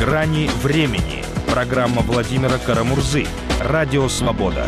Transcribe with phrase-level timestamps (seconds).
[0.00, 1.22] Грани времени.
[1.46, 3.26] Программа Владимира Карамурзы.
[3.62, 4.64] Радио Свобода.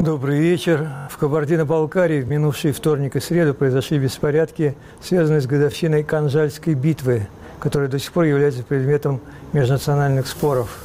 [0.00, 0.88] Добрый вечер.
[1.10, 7.28] В Кабардино-Балкарии в минувший вторник и среду произошли беспорядки, связанные с годовщиной Канжальской битвы,
[7.58, 9.20] которая до сих пор является предметом
[9.52, 10.82] межнациональных споров.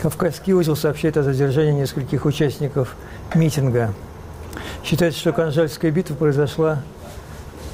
[0.00, 2.94] Кавказский узел сообщает о задержании нескольких участников
[3.34, 3.92] митинга.
[4.84, 6.84] Считается, что Канжальская битва произошла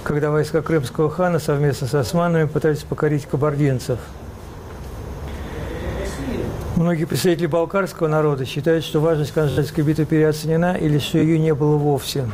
[0.06, 3.98] когда войска крымского хана совместно с османами пытались покорить кабардинцев.
[6.76, 11.76] Многие представители балкарского народа считают, что важность Канжальской битвы переоценена или что ее не было
[11.76, 12.28] вовсе.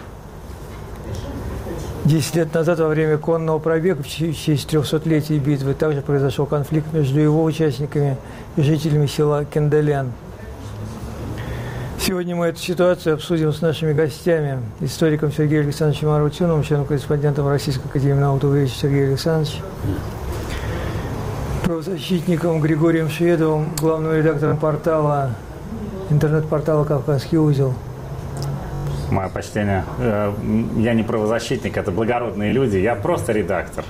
[2.05, 7.21] Десять лет назад, во время конного пробега в честь 300-летия битвы, также произошел конфликт между
[7.21, 8.19] его участниками
[8.57, 10.13] и жителями села Кенделян–
[12.05, 18.19] Сегодня мы эту ситуацию обсудим с нашими гостями, историком Сергеем Александровичем Арутюновым, членом-корреспондентом Российской Академии
[18.19, 19.61] наук Тувович Сергей Александрович,
[21.63, 25.31] правозащитником Григорием Шведовым, главным редактором портала,
[26.11, 27.73] интернет-портала «Кавказский узел».
[29.09, 29.85] Мое почтение.
[30.01, 30.33] Э,
[30.79, 33.85] я не правозащитник, это благородные люди, я просто редактор.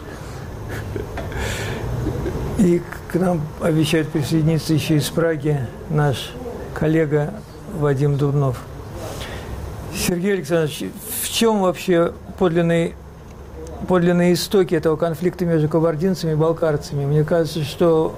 [2.59, 6.33] И к нам обещают присоединиться еще из Праги наш
[6.75, 7.33] коллега
[7.73, 8.61] Вадим Дубнов.
[9.95, 10.91] Сергей Александрович,
[11.23, 12.95] в чем вообще подлинные,
[13.89, 17.05] подлинные истоки этого конфликта между кабардинцами и балкарцами?
[17.05, 18.15] Мне кажется, что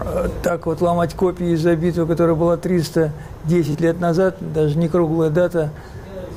[0.00, 5.30] э, так вот ломать копии из-за битвы, которая была 310 лет назад, даже не круглая
[5.30, 5.70] дата,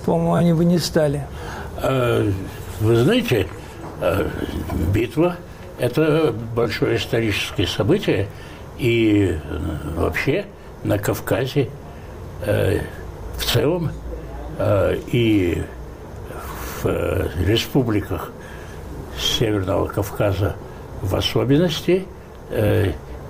[0.06, 1.26] по-моему, они бы не стали.
[1.82, 2.30] Э,
[2.82, 3.48] вы знаете,
[4.02, 4.28] э,
[4.94, 5.36] битва–
[5.80, 8.28] это большое историческое событие,
[8.78, 9.38] и
[9.96, 10.46] вообще
[10.84, 11.70] на Кавказе
[12.42, 13.92] в целом
[14.58, 15.64] э, и
[16.82, 18.32] в э, республиках
[19.18, 20.56] Северного Кавказа
[21.02, 22.06] в особенности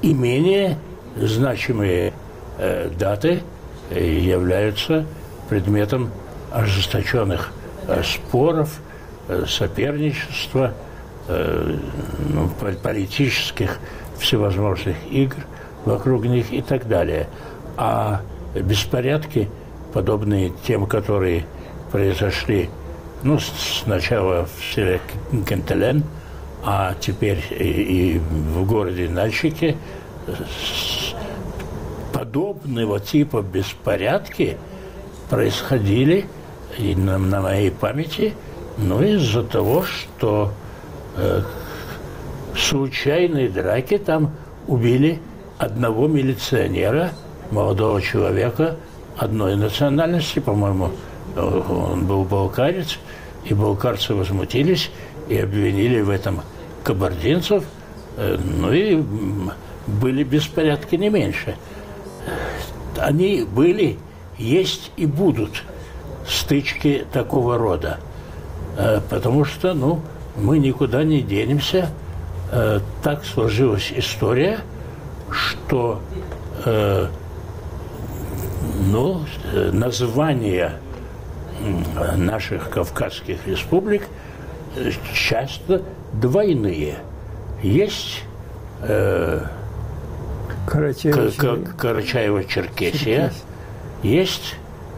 [0.01, 0.77] и менее
[1.17, 2.13] значимые
[2.97, 3.41] даты
[3.89, 5.05] являются
[5.49, 6.11] предметом
[6.51, 7.51] ожесточенных
[8.03, 8.79] споров,
[9.45, 10.73] соперничества,
[11.27, 12.49] ну,
[12.81, 13.79] политических
[14.19, 15.37] всевозможных игр
[15.85, 17.27] вокруг них и так далее.
[17.77, 18.21] А
[18.55, 19.49] беспорядки,
[19.93, 21.45] подобные тем, которые
[21.91, 22.69] произошли
[23.23, 25.01] ну, сначала в селе
[25.47, 26.03] Кентелен,
[26.63, 29.75] а теперь и, в городе Нальчике,
[32.13, 34.57] подобного типа беспорядки
[35.29, 36.25] происходили
[36.77, 38.33] и на, на моей памяти,
[38.77, 40.51] ну, из-за того, что
[41.17, 41.41] э,
[42.55, 44.31] случайные драки там
[44.67, 45.19] убили
[45.57, 47.11] одного милиционера–
[47.51, 48.75] молодого человека
[49.17, 50.91] одной национальности, по-моему,
[51.35, 52.97] он был балкарец,
[53.45, 54.91] и балкарцы возмутились
[55.27, 56.41] и обвинили в этом
[56.83, 57.63] кабардинцев,
[58.17, 59.03] э, ну и
[59.87, 61.55] были беспорядки не меньше.
[62.97, 63.97] Они были,
[64.37, 65.63] есть и будут
[66.27, 67.99] стычки такого рода,
[68.77, 70.01] э, потому что, ну,
[70.35, 71.89] мы никуда не денемся.
[72.51, 74.59] Э, так сложилась история,
[75.31, 76.01] что
[78.91, 79.21] ну,
[79.53, 80.79] названия
[82.15, 84.03] наших кавказских республик
[84.75, 85.81] э, часто
[86.13, 86.99] двойные.
[87.61, 88.23] Есть
[88.81, 89.41] э,
[90.67, 93.33] Карачаево-Черкесия,
[94.03, 94.55] есть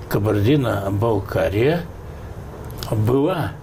[0.09, 1.81] Кабардино-Балкария,
[2.91, 3.53] была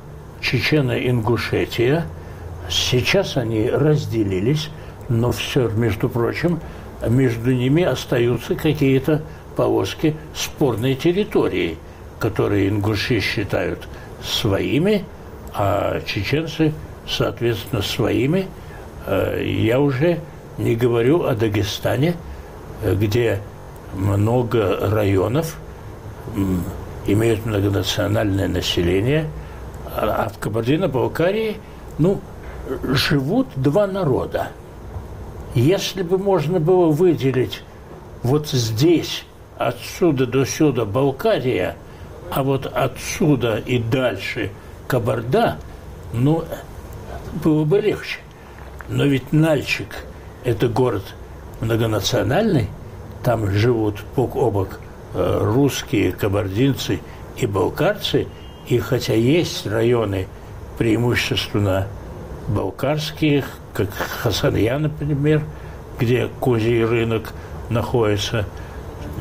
[0.40, 2.04] Чечено-Ингушетия,
[2.68, 4.70] сейчас они разделились,
[5.08, 6.60] но все, между прочим,
[7.06, 9.22] между ними остаются какие-то
[9.58, 11.76] повозки спорной территории,
[12.20, 13.88] которые ингуши считают
[14.22, 15.04] своими,
[15.52, 16.72] а чеченцы,
[17.08, 18.46] соответственно, своими.
[19.06, 20.20] Э, я уже
[20.58, 22.14] не говорю о Дагестане,
[22.84, 23.40] где
[23.94, 25.56] много районов
[27.06, 29.28] имеют многонациональное население,
[29.92, 31.56] а в Кабардино-Балкарии,
[31.98, 32.20] ну,
[32.92, 34.50] живут два народа.
[35.56, 37.62] Если бы можно было выделить
[38.22, 39.24] вот здесь
[39.58, 41.76] отсюда до сюда Балкария,
[42.30, 44.50] а вот отсюда и дальше
[44.86, 45.58] Кабарда,
[46.12, 46.44] ну,
[47.44, 48.20] было бы легче.
[48.88, 50.04] Но ведь Нальчик–
[50.44, 51.14] это город
[51.60, 52.68] многонациональный,
[53.22, 54.80] там живут бок о бок
[55.14, 57.00] э, русские, кабардинцы
[57.36, 58.28] и балкарцы,
[58.66, 60.26] и хотя есть районы
[60.78, 61.88] преимущественно
[62.46, 63.44] балкарские,
[63.74, 65.42] как Хасанья, например,
[65.98, 67.34] где козий рынок
[67.68, 68.46] находится–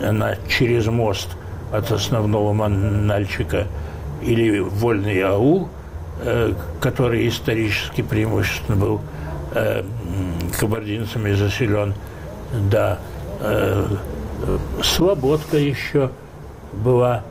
[0.04, 1.30] она через мост
[1.72, 3.68] от основного Нальчика
[4.22, 5.70] или Вольный аул,
[6.22, 9.02] э, который исторически преимущественно был
[9.54, 9.84] э,
[10.60, 11.94] кабардинцами заселен,
[12.70, 13.00] да.
[13.40, 13.86] Э,
[14.84, 16.12] Слободка еще
[16.72, 17.24] была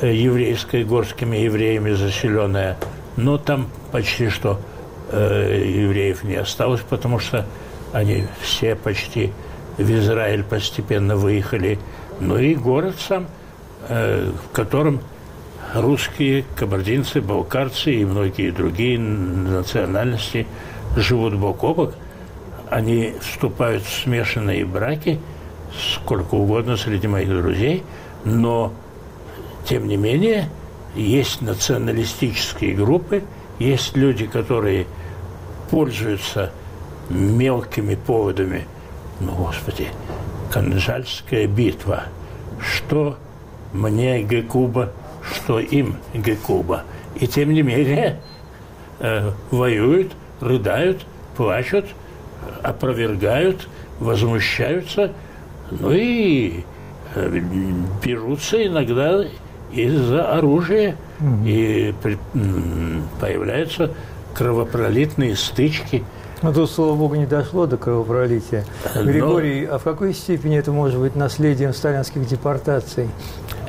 [0.00, 2.76] э, еврейской, горскими евреями заселенная,
[3.16, 4.60] но там почти что
[5.10, 7.46] э, евреев не осталось, потому что
[7.92, 9.32] они все почти
[9.78, 11.78] в Израиль постепенно выехали.
[12.20, 13.26] Ну и город сам,
[13.88, 15.00] э, в котором
[15.74, 20.46] русские, кабардинцы, балкарцы и многие другие национальности
[20.96, 21.94] живут бок о бок.
[22.68, 25.18] Они вступают в смешанные браки
[25.72, 27.82] сколько угодно среди моих друзей,
[28.24, 28.72] но,
[29.64, 30.48] тем не менее,
[30.94, 33.22] есть националистические группы,
[33.58, 34.86] есть люди, которые
[35.70, 36.52] пользуются
[37.08, 38.66] мелкими поводами.
[39.20, 39.88] Ну, Господи,
[40.50, 42.04] Канжальская битва.
[42.60, 43.16] Что
[43.72, 44.90] мне Гекуба,
[45.22, 46.82] что им Гекуба.
[47.18, 48.20] И тем не менее
[48.98, 51.06] э, воюют, рыдают,
[51.36, 51.86] плачут,
[52.62, 53.68] опровергают,
[53.98, 55.12] возмущаются,
[55.70, 56.64] ну и
[57.14, 57.40] э,
[58.04, 59.24] берутся иногда
[59.72, 61.46] из-за оружия, mm-hmm.
[61.46, 62.18] и при,
[63.20, 63.92] появляются
[64.34, 66.04] кровопролитные стычки–
[66.42, 68.64] но тут, слава богу, не дошло до кровопролития.
[68.94, 69.04] Но...
[69.04, 73.08] Григорий, а в какой степени это может быть наследием сталинских депортаций?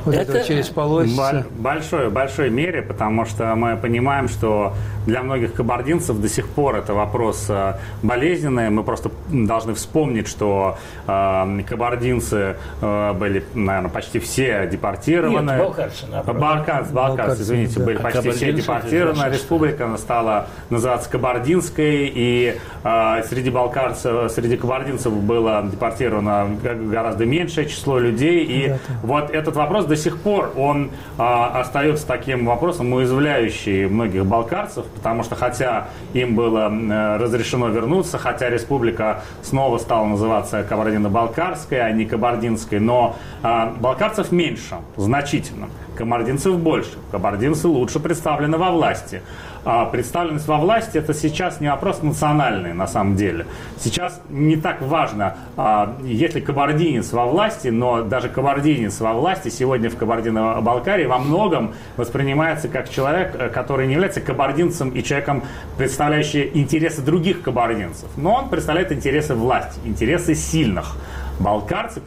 [0.04, 1.46] Вот это, это через полосица.
[1.50, 4.74] Большой, большой мере, потому что мы понимаем, что
[5.06, 8.70] для многих кабардинцев до сих пор это вопрос э, болезненный.
[8.70, 15.52] Мы просто должны вспомнить, что э, кабардинцы э, были, наверное, почти все депортированы.
[15.52, 16.40] Нет, наоборот.
[16.40, 17.84] Балкарцы, балкарцы, извините, да.
[17.84, 19.32] были а почти все депортированы.
[19.32, 27.98] Республика стала называться Кабардинской, и э, среди балкарцев, среди кабардинцев было депортировано гораздо меньшее число
[27.98, 28.44] людей.
[28.44, 34.24] И да, вот этот вопрос до сих пор, он э, остается таким вопросом, уязвляющий многих
[34.24, 41.78] балкарцев, потому что хотя им было э, разрешено вернуться, хотя республика снова стала называться Кабардино-Балкарской,
[41.78, 45.68] а не Кабардинской, но э, балкарцев меньше, значительно.
[46.02, 46.90] Кабардинцев больше.
[47.12, 49.22] Кабардинцы лучше представлены во власти.
[49.64, 53.46] А представленность во власти это сейчас не вопрос национальный на самом деле.
[53.78, 59.90] Сейчас не так важно, а, если кабардинец во власти, но даже кабардинец во власти сегодня
[59.90, 65.44] в Кабардино-Балкарии во многом воспринимается как человек, э, который не является кабардинцем и человеком,
[65.78, 68.08] представляющим интересы других кабардинцев.
[68.16, 70.96] Но он представляет интересы власти, интересы сильных.
[71.42, 72.00] Балкарцы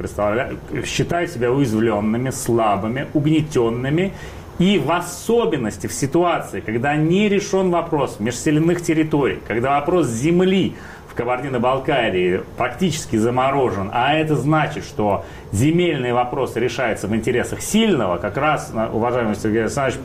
[0.85, 4.13] считают себя уязвленными, слабыми, угнетенными
[4.59, 10.75] и в особенности в ситуации, когда не решен вопрос межселенных территорий, когда вопрос земли
[11.09, 18.37] в Кабардино-Балкарии практически заморожен, а это значит, что земельный вопрос решается в интересах сильного, как
[18.37, 19.99] раз, уважаемый Сергей Александрович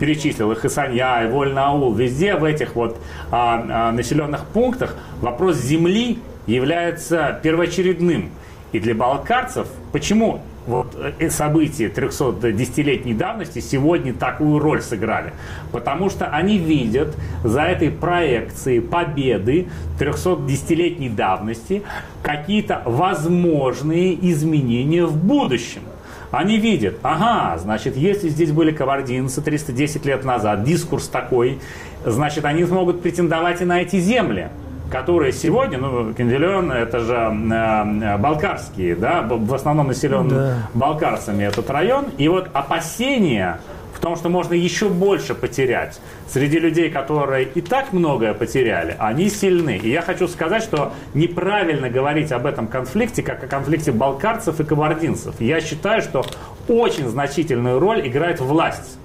[0.00, 2.96] перечислил и Хасанья, и Вольнаул, везде в этих вот
[3.30, 8.30] а, а, населенных пунктах вопрос земли является первоочередным.
[8.72, 15.32] И для балкарцев, почему вот э, события 310-летней давности сегодня такую роль сыграли.
[15.72, 17.14] Потому что они видят
[17.44, 21.82] за этой проекцией победы 310-летней давности
[22.22, 25.82] какие-то возможные изменения в будущем.
[26.30, 31.58] Они видят, ага, значит, если здесь были кавардинцы 310 лет назад, дискурс такой,
[32.06, 34.48] значит, они смогут претендовать и на эти земли
[34.92, 40.68] которые сегодня, ну, Кенделеон, это же э, балкарские, да, в основном населен да.
[40.74, 42.06] балкарцами этот район.
[42.18, 43.58] И вот опасения
[43.94, 49.30] в том, что можно еще больше потерять среди людей, которые и так многое потеряли, они
[49.30, 49.78] сильны.
[49.78, 54.64] И я хочу сказать, что неправильно говорить об этом конфликте, как о конфликте балкарцев и
[54.64, 55.40] кабардинцев.
[55.40, 56.24] Я считаю, что
[56.68, 58.98] очень значительную роль играет власть.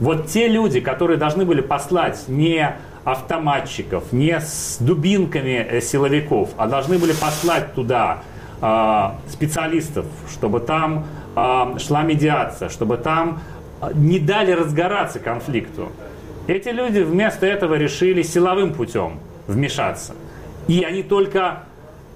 [0.00, 2.74] Вот те люди, которые должны были послать не
[3.06, 8.18] автоматчиков, не с дубинками э, силовиков, а должны были послать туда
[8.60, 13.40] э, специалистов, чтобы там э, шла медиация, чтобы там
[13.94, 15.92] не дали разгораться конфликту.
[16.48, 20.14] Эти люди вместо этого решили силовым путем вмешаться.
[20.66, 21.62] И они только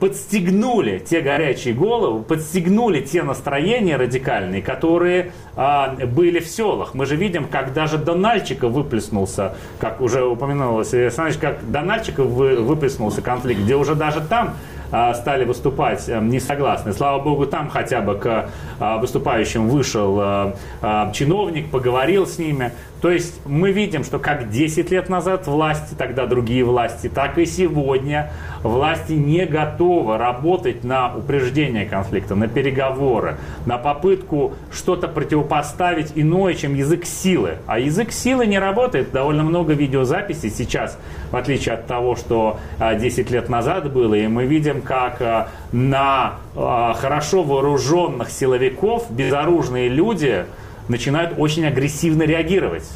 [0.01, 6.95] подстегнули те горячие головы, подстегнули те настроения радикальные, которые а, были в селах.
[6.95, 13.21] Мы же видим, как даже Дональчика выплеснулся, как уже упоминалось, Александр как Дональчика вы, выплеснулся
[13.21, 14.55] конфликт, где уже даже там
[14.91, 16.93] а, стали выступать а, несогласны.
[16.93, 22.73] Слава богу, там хотя бы к а, выступающим вышел а, а, чиновник, поговорил с ними.
[23.01, 27.47] То есть мы видим, что как 10 лет назад власти, тогда другие власти, так и
[27.47, 28.31] сегодня
[28.63, 36.75] власти не готовы работать на упреждение конфликта, на переговоры, на попытку что-то противопоставить иное, чем
[36.75, 37.57] язык силы.
[37.67, 39.13] А язык силы не работает.
[39.13, 40.99] Довольно много видеозаписей сейчас,
[41.31, 44.15] в отличие от того, что 10 а, лет назад было.
[44.15, 50.45] И мы видим, как а, на а, хорошо вооруженных силовиков безоружные люди
[50.91, 52.89] начинают очень агрессивно реагировать.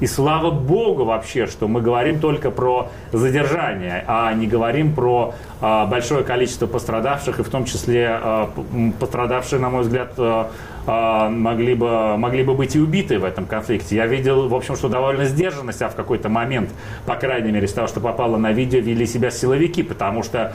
[0.00, 5.84] И слава богу вообще, что мы говорим только про задержание, а не говорим про а,
[5.84, 8.50] большое количество пострадавших, и в том числе а,
[8.98, 13.94] пострадавшие, на мой взгляд, а, могли, бы, могли бы быть и убиты в этом конфликте.
[13.94, 16.70] Я видел, в общем, что довольно сдержанно себя в какой-то момент,
[17.04, 20.54] по крайней мере, с того, что попало на видео, вели себя силовики, потому что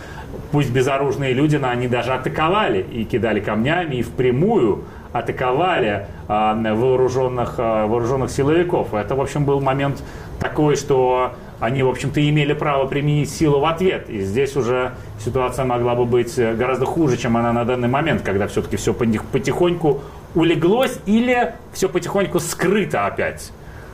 [0.51, 7.87] пусть безоружные люди, но они даже атаковали и кидали камнями, и впрямую атаковали вооруженных, а,
[7.87, 8.93] вооруженных силовиков.
[8.93, 10.03] Это, в общем, был момент
[10.39, 14.09] такой, что они, в общем-то, имели право применить силу в ответ.
[14.09, 18.47] И здесь уже ситуация могла бы быть гораздо хуже, чем она на данный момент, когда
[18.47, 20.01] все-таки все потихоньку
[20.33, 23.51] улеглось или все потихоньку скрыто опять.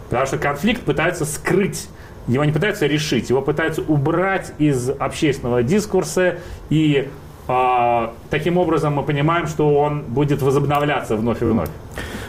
[0.10, 1.88] Потому что конфликт пытаются скрыть
[2.28, 6.36] его не пытаются решить, его пытаются убрать из общественного дискурса
[6.70, 7.31] и а,
[8.30, 11.70] таким образом мы понимаем, что он будет возобновляться вновь и вновь.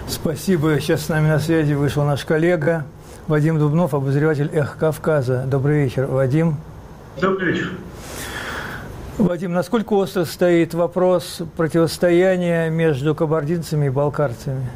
[0.09, 0.81] Спасибо.
[0.81, 2.85] Сейчас с нами на связи вышел наш коллега
[3.28, 5.45] Вадим Дубнов, обозреватель «Эх Кавказа».
[5.47, 6.57] Добрый вечер, Вадим.
[7.21, 7.71] Добрый вечер.
[9.19, 14.66] Вадим, насколько остро стоит вопрос противостояния между кабардинцами и балкарцами?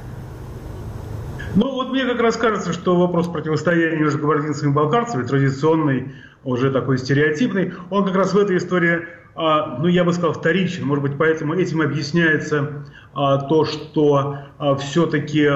[1.56, 6.12] Ну, вот мне как раз кажется, что вопрос противостояния между кабардинцами и балкарцами, традиционный,
[6.44, 10.86] уже такой стереотипный, он как раз в этой истории а, ну, я бы сказал, вторичен.
[10.86, 15.46] Может быть, поэтому этим объясняется а, то, что а, все-таки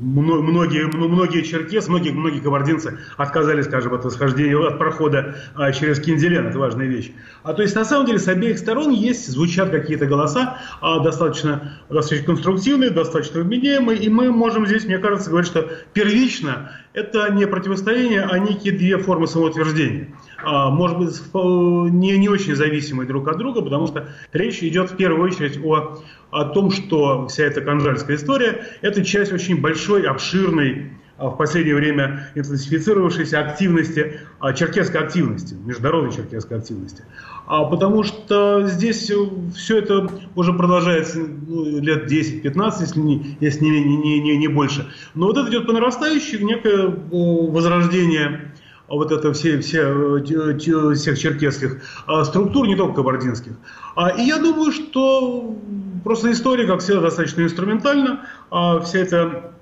[0.00, 6.48] многие, многие черкесы, многие, многие кабардинцы отказались, скажем, от восхождения, от прохода а, через Кинделен,
[6.48, 7.12] это важная вещь.
[7.42, 11.78] А то есть, на самом деле, с обеих сторон есть, звучат какие-то голоса, а, достаточно,
[11.88, 17.46] достаточно конструктивные, достаточно вменяемые, и мы можем здесь, мне кажется, говорить, что первично это не
[17.46, 20.14] противостояние, а некие две формы самоутверждения.
[20.46, 24.96] А, может быть, не, не очень зависимые друг от друга, потому что речь идет в
[24.96, 25.98] первую очередь о,
[26.30, 31.74] о том, что вся эта канжальская история– это часть очень большой, обширной, а, в последнее
[31.74, 37.02] время интенсифицировавшейся активности, а, черкесской активности, международной черкесской активности.
[37.48, 39.10] Потому что здесь
[39.56, 44.86] все это уже продолжается ну, лет 10-15, если, не, если не, не, не, не больше.
[45.14, 48.52] Но вот это идет по нарастающей, некое возрождение
[48.88, 49.80] вот это все, все,
[50.18, 53.52] э, всех черкесских а, структур, не только кабардинских.
[53.96, 55.56] А, и я думаю, что
[56.04, 58.26] просто история, как всегда, достаточно инструментальна.
[58.50, 59.52] А, вся эта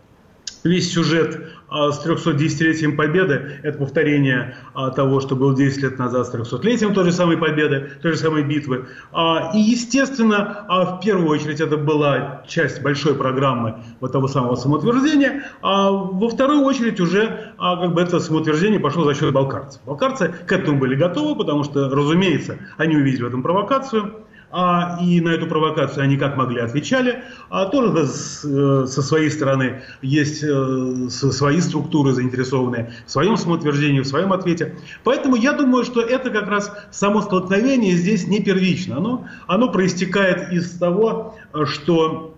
[0.63, 6.27] весь сюжет а, с 310-летием Победы, это повторение а, того, что было 10 лет назад
[6.27, 8.87] с 300-летием той же самой Победы, той же самой битвы.
[9.13, 15.45] А, и, естественно, в первую очередь это была часть большой программы вот того самого самоутверждения,
[15.63, 19.81] а во вторую очередь уже как бы это самоутверждение пошло за счет балкарцев.
[19.85, 24.25] Балкарцы к этому были готовы, потому что, разумеется, они увидели в этом провокацию
[24.57, 27.25] а, и на эту провокацию они как могли отвечали.
[27.51, 33.99] А тоже с, э, со своей стороны есть э, свои структуры заинтересованные в своем самоутверждении,
[33.99, 34.77] в своем ответе.
[35.03, 38.99] Поэтому я думаю, что это как раз само столкновение здесь не первично.
[38.99, 41.35] Оно, оно проистекает из того,
[41.65, 42.37] что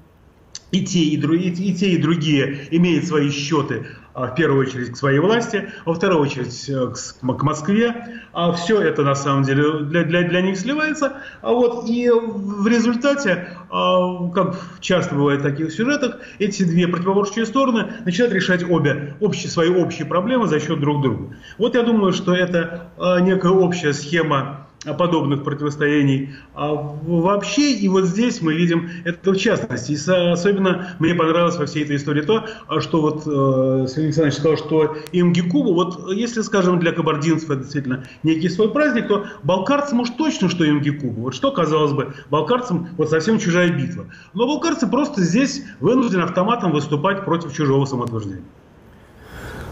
[0.71, 4.97] и те, и, другие, и те, и другие имеют свои счеты в первую очередь к
[4.97, 8.23] своей власти, во вторую очередь э, к, Москве.
[8.33, 11.13] А все это на самом деле для, для, для них сливается.
[11.43, 17.47] А вот и в результате, а, как часто бывает в таких сюжетах, эти две противоборствующие
[17.47, 21.37] стороны начинают решать обе общие, свои общие проблемы за счет друг друга.
[21.59, 27.73] Вот я думаю, что это некая общая схема подобных противостояний а вообще.
[27.73, 29.93] И вот здесь мы видим это в частности.
[29.93, 32.47] И особенно мне понравилось во всей этой истории то,
[32.81, 38.05] что вот э, Сергей Александрович сказал, что Имгикубу, вот если, скажем, для кабардинцев это действительно
[38.23, 41.23] некий свой праздник, то балкарцам уж точно, что Имгикубу.
[41.23, 44.07] Вот что, казалось бы, балкарцам вот совсем чужая битва.
[44.35, 48.45] Но балкарцы просто здесь вынуждены автоматом выступать против чужого самоутверждения.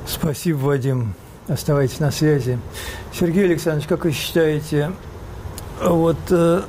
[0.06, 1.14] Спасибо, Вадим.
[1.48, 2.58] Оставайтесь на связи.
[3.12, 4.92] Сергей Александрович, как вы считаете,
[5.82, 6.62] вот э,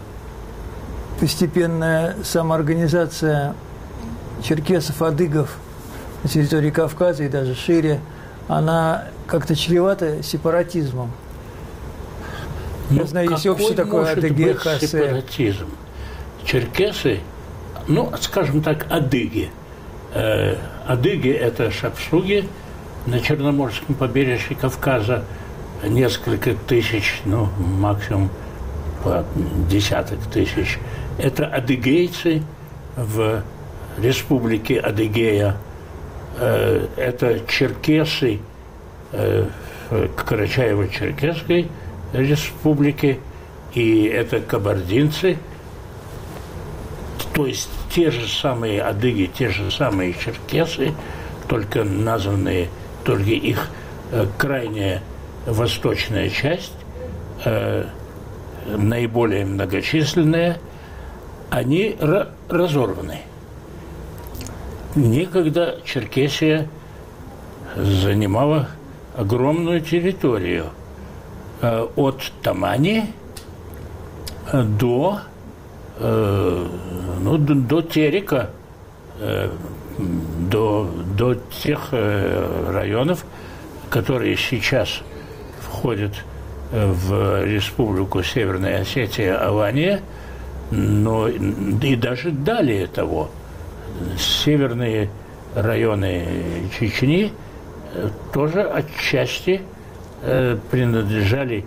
[1.20, 3.56] постепенная самоорганизация
[4.44, 5.56] черкесов, адыгов
[6.24, 8.02] на территории Кавказа и даже шире,
[8.50, 11.12] она как-то чревата сепаратизмом?
[12.90, 15.70] Ну, Я знаю, есть общее такое адыги, сепаратизм?
[16.44, 17.22] Черкесы,
[17.88, 19.50] ну, скажем так, адыги.
[20.14, 22.48] Э, адыги– это шапшуги,
[23.06, 25.26] на Черноморском побережье Кавказа
[25.84, 28.30] несколько тысяч, ну, максимум
[29.70, 30.80] десяток тысяч.
[31.18, 32.42] Это адыгейцы
[32.96, 33.44] в
[33.98, 35.58] республике Адыгея.
[36.40, 38.40] Э, это черкесы
[39.12, 39.48] э,
[39.90, 41.70] Карачаево-Черкесской
[42.14, 43.20] республики,
[43.74, 45.38] и это кабардинцы,
[47.34, 50.94] то есть те же самые адыги, те же самые черкесы,
[51.48, 52.70] только названные,
[53.06, 53.70] только их
[54.12, 55.02] э, крайняя
[55.46, 56.74] восточная часть,
[57.46, 57.86] э,
[58.66, 60.58] наиболее многочисленная,
[61.52, 61.96] они
[62.50, 63.20] разорваны.
[64.96, 66.68] Некогда Черкесия
[67.76, 68.70] занимала
[69.16, 70.68] огромную территорию
[71.62, 73.14] э, от Тамани
[74.52, 75.22] до,
[76.00, 78.52] ну, до, Терека,
[79.98, 83.26] до, до тех э, районов,
[83.90, 85.02] которые сейчас
[85.62, 86.14] входят
[86.72, 90.02] в республику Северная Осетия, Алания,
[90.72, 93.30] но и даже далее того.
[94.18, 95.10] Северные
[95.54, 96.26] районы
[96.78, 97.32] Чечни
[98.34, 99.62] тоже отчасти
[100.72, 101.64] принадлежали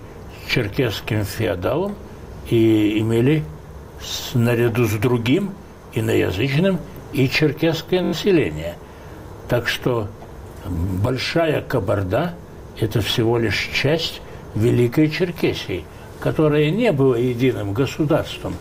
[0.48, 1.94] черкесским феодалам
[2.50, 3.44] и имели
[4.34, 5.50] наряду с другим
[5.94, 6.78] иноязычным
[7.12, 8.76] и черкесское население.
[9.48, 10.08] Так что
[10.66, 12.34] Большая Кабарда–
[12.78, 14.20] это всего лишь часть
[14.54, 15.84] Великой Черкесии,
[16.20, 18.54] которая не была единым государством,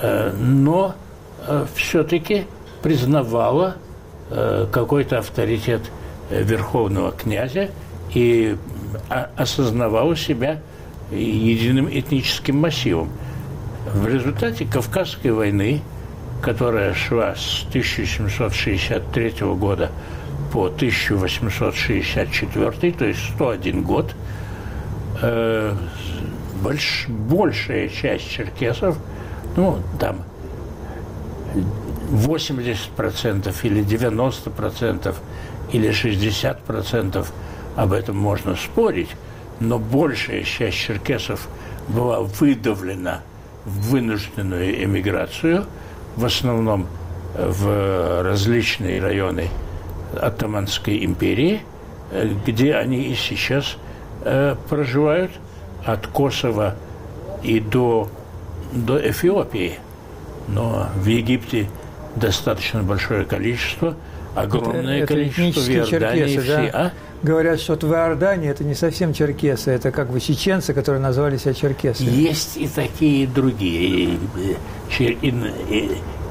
[0.00, 0.94] э, но
[1.46, 2.44] э, все-таки
[2.82, 3.76] признавала
[4.30, 5.82] э, какой-то авторитет
[6.30, 7.68] верховного князя
[8.14, 8.56] и
[9.36, 10.60] осознавала себя
[11.10, 13.10] единым этническим массивом.
[13.92, 15.82] В результате Кавказской войны,
[16.42, 19.90] которая шла с 1763 года
[20.52, 24.14] по 1864, то есть 101 год,
[25.22, 25.74] э,
[26.60, 28.98] больш, большая часть черкесов,
[29.56, 30.24] ну, там
[32.10, 35.16] 80% или 90%
[35.72, 37.26] или 60%
[37.76, 39.10] об этом можно спорить,
[39.60, 41.46] но большая часть черкесов
[41.88, 43.22] была выдавлена
[43.64, 45.66] в вынужденную эмиграцию,
[46.16, 46.86] в основном
[47.34, 49.48] в различные районы
[50.20, 51.62] Оттоманской империи,
[52.46, 53.76] где они и сейчас
[54.24, 55.32] э, проживают,
[55.84, 56.76] от Косово
[57.42, 58.08] и до,
[58.72, 59.78] до Эфиопии.
[60.48, 61.68] Но в Египте
[62.16, 63.96] достаточно большое количество,
[64.34, 66.56] огромное это, количество это в Иордании черкесы, все.
[66.56, 66.70] Да?
[66.72, 66.92] А?
[67.22, 71.54] Говорят, что в Иордании это не совсем черкесы, это как бы чеченцы, которые назвали себя
[71.54, 72.10] черкесами.
[72.10, 74.18] Есть и такие другие.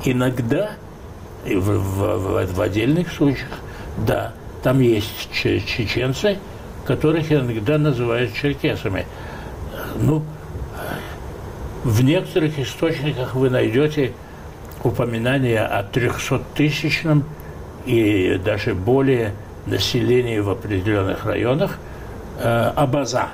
[0.03, 0.71] Иногда,
[1.45, 3.47] в, в, в отдельных случаях,
[4.05, 6.37] да, там есть чеченцы,
[6.85, 9.05] которых иногда называют черкесами.
[9.95, 10.23] Ну,
[11.83, 14.11] в некоторых источниках вы найдете
[14.83, 17.23] упоминание о 300-тысячном
[17.85, 19.33] и даже более
[19.65, 21.77] населении в определенных районах
[22.39, 23.29] э, абаза.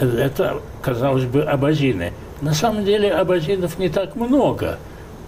[0.00, 2.12] Это, казалось бы, абазины.
[2.40, 4.78] На самом деле абазинов не так много.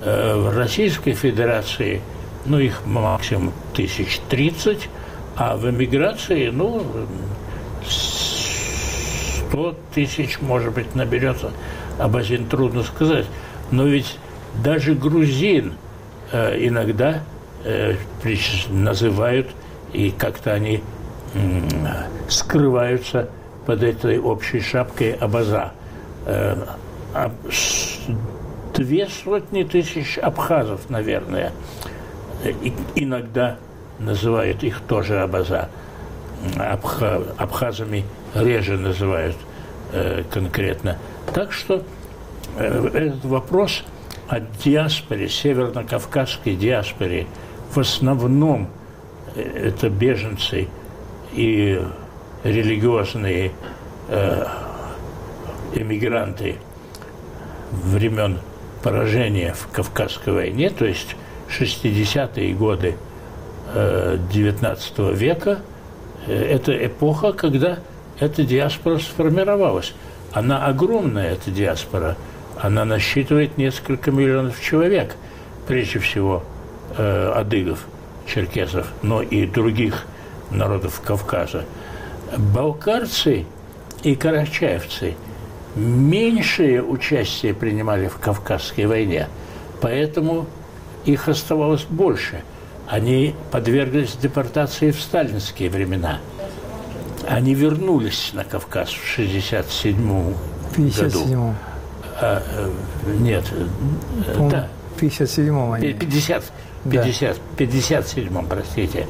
[0.03, 2.01] Э, в Российской Федерации,
[2.47, 4.89] ну, их максимум тысяч тридцать,
[5.37, 6.83] а в эмиграции, ну,
[7.87, 11.51] сто тысяч, может быть, наберется.
[11.99, 13.27] Абазин трудно сказать.
[13.71, 14.17] Но ведь
[14.63, 15.75] даже грузин
[16.33, 17.23] э, иногда
[17.65, 17.97] э,
[18.71, 19.49] называют
[19.93, 20.83] и как-то они
[22.29, 23.29] скрываются
[23.67, 25.73] под этой общей шапкой абаза.
[26.27, 26.57] Э,
[28.75, 31.53] две сотни тысяч абхазов, наверное,
[32.95, 33.59] иногда
[33.99, 35.69] называют их тоже абаза.
[36.57, 39.37] Абха, абхазами реже называют
[39.93, 40.97] э, конкретно.
[41.35, 41.85] Так что
[42.57, 43.85] э, этот вопрос
[44.27, 47.27] о диаспоре, северно-кавказской диаспоре,
[47.73, 48.69] в основном–
[49.37, 50.69] это беженцы
[51.33, 51.81] и
[52.43, 53.53] религиозные
[54.09, 54.47] э,
[55.75, 56.57] эмигранты
[57.71, 58.39] времен
[58.83, 61.17] поражения в Кавказской войне, то есть
[61.49, 62.97] 60-е годы
[63.75, 65.61] э, 19 века,
[66.27, 67.79] э, это эпоха, когда
[68.19, 69.95] эта диаспора сформировалась.
[70.33, 72.17] Она огромная, эта диаспора.
[72.61, 75.17] Она насчитывает несколько миллионов человек,
[75.67, 76.43] прежде всего
[76.97, 77.87] э, адыгов–
[78.33, 80.07] черкесов, но и других
[80.51, 81.65] народов Кавказа,
[82.37, 83.45] балкарцы
[84.03, 85.15] и карачаевцы
[85.75, 89.29] меньшее участие принимали в Кавказской войне,
[89.81, 90.47] поэтому
[91.05, 92.43] их оставалось больше.
[92.89, 96.19] они подверглись депортации в сталинские времена.
[97.29, 100.35] Они вернулись на Кавказ в 1967
[100.75, 101.55] году.
[102.21, 102.71] А, э,
[103.21, 104.69] нет, э, да.
[104.97, 105.93] В 57-м они.
[105.93, 106.43] 50,
[106.85, 107.65] 50, да.
[107.65, 109.07] 57-м, простите.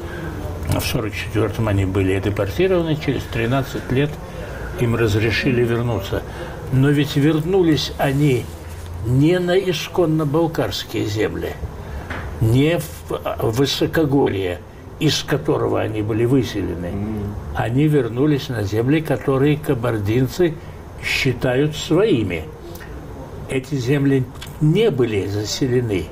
[0.69, 4.09] В 44-м они были депортированы, через 13 лет
[4.79, 6.23] им разрешили вернуться.
[6.71, 8.45] Но ведь вернулись они
[9.05, 11.53] не на исконно-балкарские земли,
[12.39, 14.59] не в высокогорье,
[14.99, 16.91] из которого они были выселены.
[17.55, 20.53] Они вернулись на земли, которые кабардинцы
[21.03, 22.45] считают своими.
[23.49, 24.23] Эти земли
[24.61, 26.05] не были заселены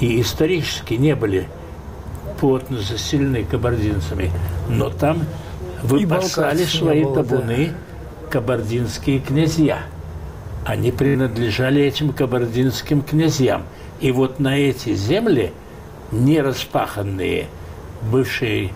[0.00, 1.48] и исторически не были
[2.38, 4.30] плотно заселены кабардинцами,
[4.68, 5.24] но там
[5.82, 7.72] выпасали свои табуны
[8.30, 9.80] кабардинские князья.
[10.64, 13.62] Они принадлежали этим кабардинским князьям.
[14.00, 15.52] И вот на эти земли,
[16.10, 17.46] не распаханные,
[18.10, 18.72] бывшие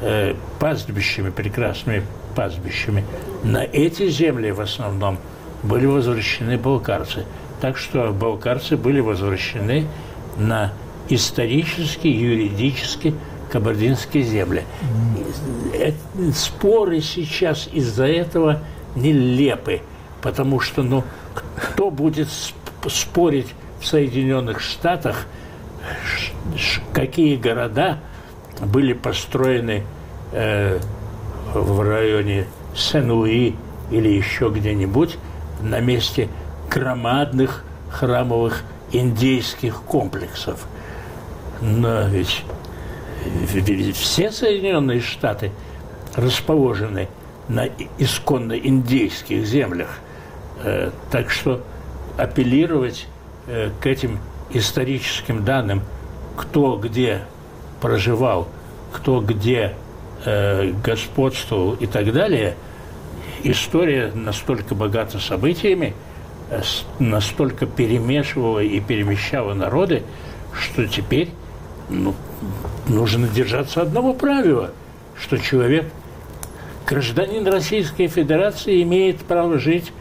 [0.00, 2.02] э, пастбищами, прекрасными
[2.34, 3.04] пастбищами,
[3.44, 5.18] на эти земли в основном
[5.62, 7.24] были возвращены балкарцы.
[7.60, 9.86] Так что балкарцы были возвращены
[10.38, 10.72] на
[11.08, 13.14] исторически, юридически
[13.50, 14.64] кабардинские земли.
[14.82, 16.32] Mm.
[16.34, 18.60] Споры сейчас из-за этого
[18.94, 19.80] нелепы,
[20.22, 21.04] потому что, ну,
[21.56, 22.28] кто будет
[22.86, 23.48] спорить
[23.80, 25.26] в Соединенных Штатах,
[26.92, 27.98] какие города
[28.60, 29.84] были построены
[30.32, 30.78] э,
[31.54, 33.54] в районе Сен-Луи
[33.90, 35.16] или еще где-нибудь
[35.62, 36.28] на месте
[36.70, 40.66] громадных храмовых индейских комплексов.
[41.60, 42.44] Но ведь,
[43.96, 45.50] все Соединенные Штаты
[46.14, 47.08] расположены
[47.48, 49.98] на исконно индейских землях.
[50.62, 51.62] Э, так что
[52.16, 53.06] апеллировать
[53.46, 54.18] э, к этим
[54.50, 55.82] историческим данным,
[56.36, 57.22] кто где
[57.80, 58.48] проживал,
[58.92, 59.74] кто где
[60.24, 62.56] э, господствовал и так далее,
[63.44, 65.94] история настолько богата событиями,
[66.98, 70.02] настолько перемешивала и перемещала народы,
[70.52, 71.30] что теперь
[71.88, 72.14] ну,
[72.88, 74.70] нужно держаться одного правила,
[75.20, 75.86] что человек
[76.86, 79.92] Гражданин Российской Федерации имеет право жить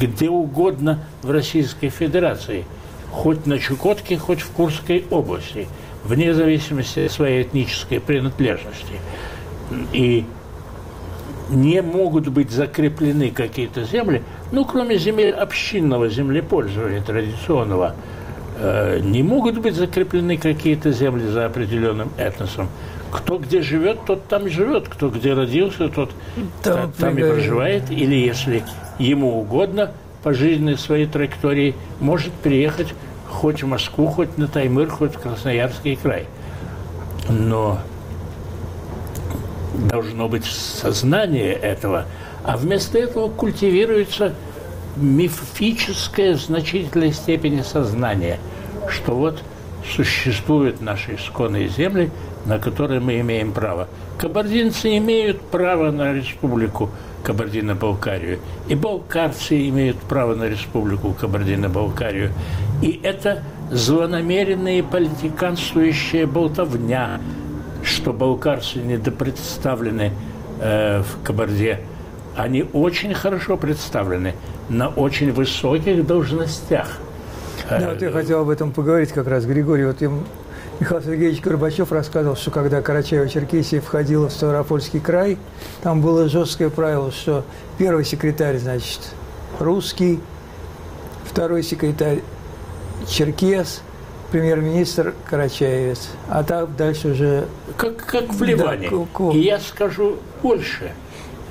[0.00, 2.64] где угодно в Российской Федерации,
[3.10, 5.68] хоть на Чукотке, хоть в Курской области,
[6.04, 8.94] вне зависимости от своей этнической принадлежности.
[9.92, 10.24] И
[11.50, 17.94] не могут быть закреплены какие-то земли, ну, кроме земель общинного землепользования традиционного,
[18.58, 22.68] э, не могут быть закреплены какие-то земли за определенным этносом
[23.10, 24.88] кто где живет, тот там живет.
[24.88, 26.10] Кто где родился, тот
[26.62, 27.90] там, там и проживает.
[27.90, 28.62] Или если
[28.98, 32.94] ему угодно по жизненной своей траектории, может приехать
[33.28, 36.26] хоть в Москву, хоть на Таймыр, хоть в Красноярский край.
[37.28, 37.80] Но
[39.74, 42.06] должно быть сознание этого,
[42.44, 44.34] а вместо этого культивируется
[44.96, 48.38] мифическое в значительной степени сознание,
[48.88, 49.42] что вот
[49.94, 52.10] существуют наши исконные земли–
[52.46, 53.88] на которые мы имеем право.
[54.18, 56.90] Кабардинцы имеют право на республику
[57.22, 62.32] Кабардино-Балкарию, и балкарцы имеют право на республику Кабардино-Балкарию.
[62.82, 67.20] И это злонамеренная и политиканствующая болтовня,
[67.84, 70.12] что балкарцы недопредставлены
[70.60, 71.80] э, в Кабарде.
[72.36, 74.34] Они очень хорошо представлены
[74.68, 76.98] на очень высоких должностях.
[77.68, 79.84] Да, вот я хотел об этом поговорить как раз, Григорий.
[79.84, 80.10] Вот я
[80.80, 85.36] Михаил Сергеевич Горбачев рассказывал, что когда Карачаево-Черкесия входила в Ставропольский край,
[85.82, 87.44] там было жесткое правило, что
[87.76, 89.14] первый секретарь, значит,
[89.58, 90.20] русский,
[91.26, 92.22] второй секретарь
[93.06, 93.82] черкес,
[94.30, 97.44] премьер-министр карачаевец, а так дальше уже...
[97.76, 98.90] Как, как в Ливане.
[98.90, 100.92] Да, И я скажу больше.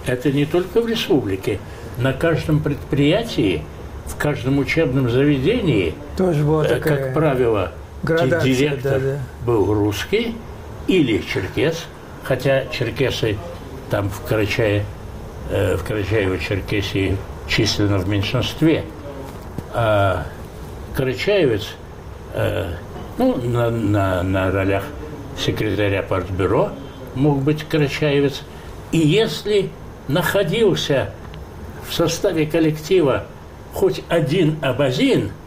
[0.06, 1.60] Это не только в республике.
[1.98, 3.64] На каждом предприятии,
[4.06, 7.06] в каждом учебном заведении, Тоже была э, такая...
[7.06, 9.20] как правило, Градация, директор да, да.
[9.46, 10.36] был русский
[10.88, 11.86] или черкес,
[12.24, 13.38] хотя черкесы
[13.90, 14.86] там в Карачае,
[15.52, 18.86] э, в Карачаево-Черкесии численно в меньшинстве,
[19.74, 20.26] а
[20.96, 21.76] карачаевец
[22.34, 22.74] э,
[23.18, 24.84] ну, на, на, на ролях
[25.38, 26.72] секретаря партбюро
[27.16, 28.42] мог быть карачаевец.
[28.92, 29.70] И если
[30.08, 31.14] находился
[31.88, 33.26] в составе коллектива
[33.74, 35.32] хоть один абазин–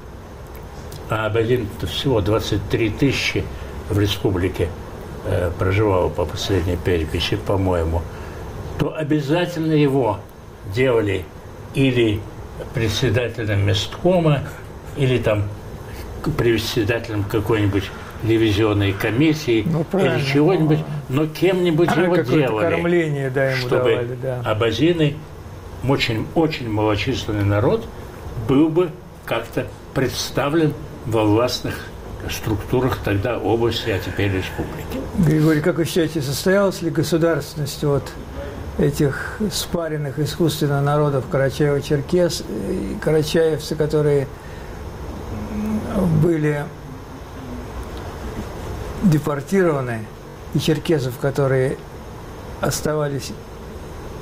[1.12, 3.44] а абазин всего 23 тысячи
[3.90, 4.70] в республике
[5.26, 8.00] э, проживало по последней переписи, по-моему,
[8.78, 10.20] то обязательно его
[10.74, 11.26] делали
[11.74, 12.18] или
[12.72, 14.40] председателем месткома,
[14.96, 15.44] или там
[16.30, 17.90] председателем какой-нибудь
[18.22, 22.70] ревизионной комиссии ну, или чего-нибудь, но кем-нибудь а, его делали.
[22.70, 24.40] кормление, да, ему чтобы давали, да.
[24.44, 25.16] абазины,
[25.86, 27.84] очень, очень малочисленный народ,
[28.48, 28.90] был бы
[29.24, 30.72] как-то представлен
[31.06, 31.74] во властных
[32.30, 35.00] структурах тогда области, а теперь республики.
[35.18, 38.04] Григорий, как вы считаете, состоялась ли государственность вот
[38.78, 42.44] этих спаренных искусственно народов Карачаева-Черкес,
[43.00, 44.28] карачаевцы, которые
[46.22, 46.64] были
[49.02, 50.06] депортированы,
[50.54, 51.76] и черкесов, которые
[52.60, 53.32] оставались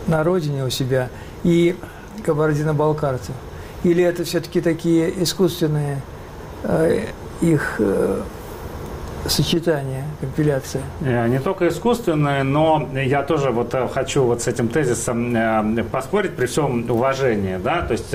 [0.07, 1.09] на родине у себя,
[1.43, 1.77] и
[2.25, 3.35] кабардино-балкарцев?
[3.83, 6.03] Или это все-таки такие искусственные
[6.63, 7.07] э,
[7.41, 8.23] их э,
[9.27, 10.83] сочетание, компиляция.
[11.01, 15.85] Э, не только искусственное, но я тоже вот э, хочу вот с этим тезисом э,
[15.85, 17.57] поспорить при всем уважении.
[17.57, 17.83] Да?
[17.83, 18.15] То есть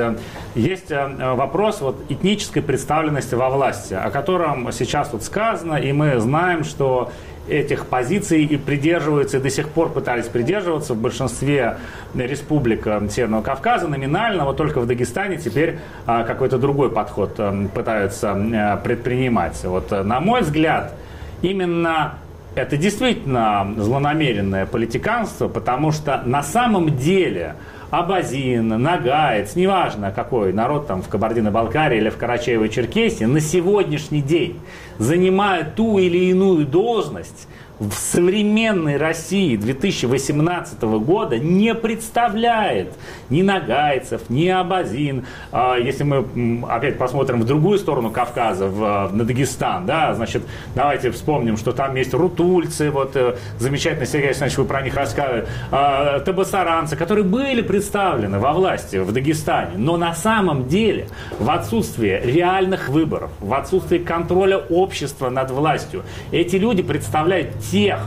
[0.55, 6.63] есть вопрос вот этнической представленности во власти, о котором сейчас вот сказано, и мы знаем,
[6.63, 7.11] что
[7.47, 11.77] этих позиций и придерживаются, и до сих пор пытались придерживаться в большинстве
[12.15, 17.39] республик Северного Кавказа номинально, вот только в Дагестане теперь какой-то другой подход
[17.73, 19.63] пытаются предпринимать.
[19.63, 20.93] Вот, на мой взгляд,
[21.41, 22.15] именно
[22.55, 27.55] это действительно злонамеренное политиканство, потому что на самом деле
[27.89, 34.60] Абазин, Нагаец, неважно какой народ там в Кабардино-Балкарии или в Карачаево-Черкесии, на сегодняшний день
[34.98, 37.48] занимают ту или иную должность
[37.79, 42.93] в современной России 2018 года не представляет
[43.29, 45.25] ни Нагайцев, ни Абазин.
[45.51, 51.11] А, если мы опять посмотрим в другую сторону Кавказа, в, на Дагестан, да, значит, давайте
[51.11, 56.19] вспомним, что там есть рутульцы, вот э, замечательно, Сергей Александрович, вы про них рассказывали, а,
[56.19, 61.07] табасаранцы, которые были представлены во власти в Дагестане, но на самом деле
[61.39, 67.99] в отсутствие реальных выборов, в отсутствие контроля общества над властью, эти люди представляют тех,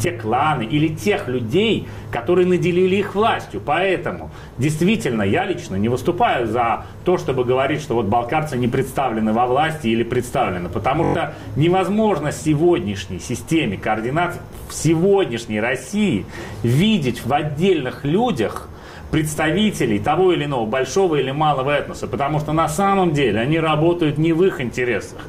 [0.00, 3.60] те кланы или тех людей, которые наделили их властью.
[3.64, 9.32] Поэтому, действительно, я лично не выступаю за то, чтобы говорить, что вот балкарцы не представлены
[9.32, 16.24] во власти или представлены, потому что невозможно сегодняшней системе координат в сегодняшней России
[16.62, 18.68] видеть в отдельных людях
[19.10, 24.18] представителей того или иного большого или малого этноса, потому что на самом деле они работают
[24.18, 25.20] не в их интересах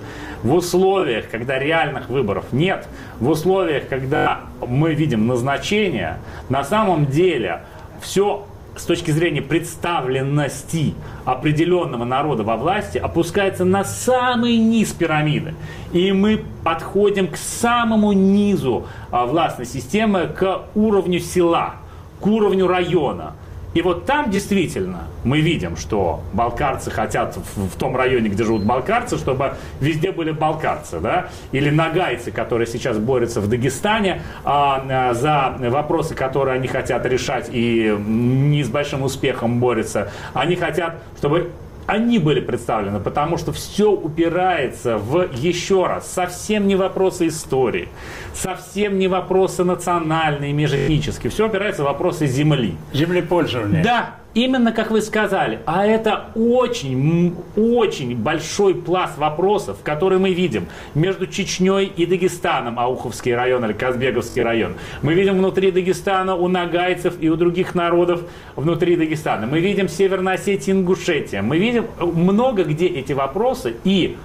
[0.44, 2.88] в условиях, когда реальных выборов нет,
[3.20, 6.18] в условиях, когда мы видим назначение,
[6.50, 7.62] на самом деле
[8.02, 15.54] все с точки зрения представленности определенного народа во власти опускается на самый низ пирамиды.
[15.92, 21.76] И мы подходим к самому низу а, властной системы, к уровню села,
[22.22, 23.34] к уровню района.
[23.74, 28.64] И вот там действительно мы видим, что балкарцы хотят в, в том районе, где живут
[28.64, 35.14] балкарцы, чтобы везде были балкарцы, да, или нагайцы, которые сейчас борются в Дагестане а, а,
[35.14, 40.12] за вопросы, которые они хотят решать и не с большим успехом борются.
[40.34, 41.52] Они хотят, чтобы
[41.88, 47.90] они были представлены, потому что все упирается в, еще раз, совсем не вопросы истории,
[48.34, 52.76] совсем не вопросы национальные, межэтнические, все упирается в вопросы земли.
[52.94, 53.84] Землепользования.
[53.84, 60.68] Да, Именно как вы сказали, а это очень, очень большой пласт вопросов, которые мы видим
[60.96, 64.76] между Чечней и Дагестаном, Ауховский район или Казбеговский район.
[65.02, 68.22] Мы видим внутри Дагестана у нагайцев и у других народов
[68.56, 69.48] внутри Дагестана.
[69.48, 71.42] Мы видим Северная Осетия, Ингушетия.
[71.42, 74.16] Мы видим много где эти вопросы, и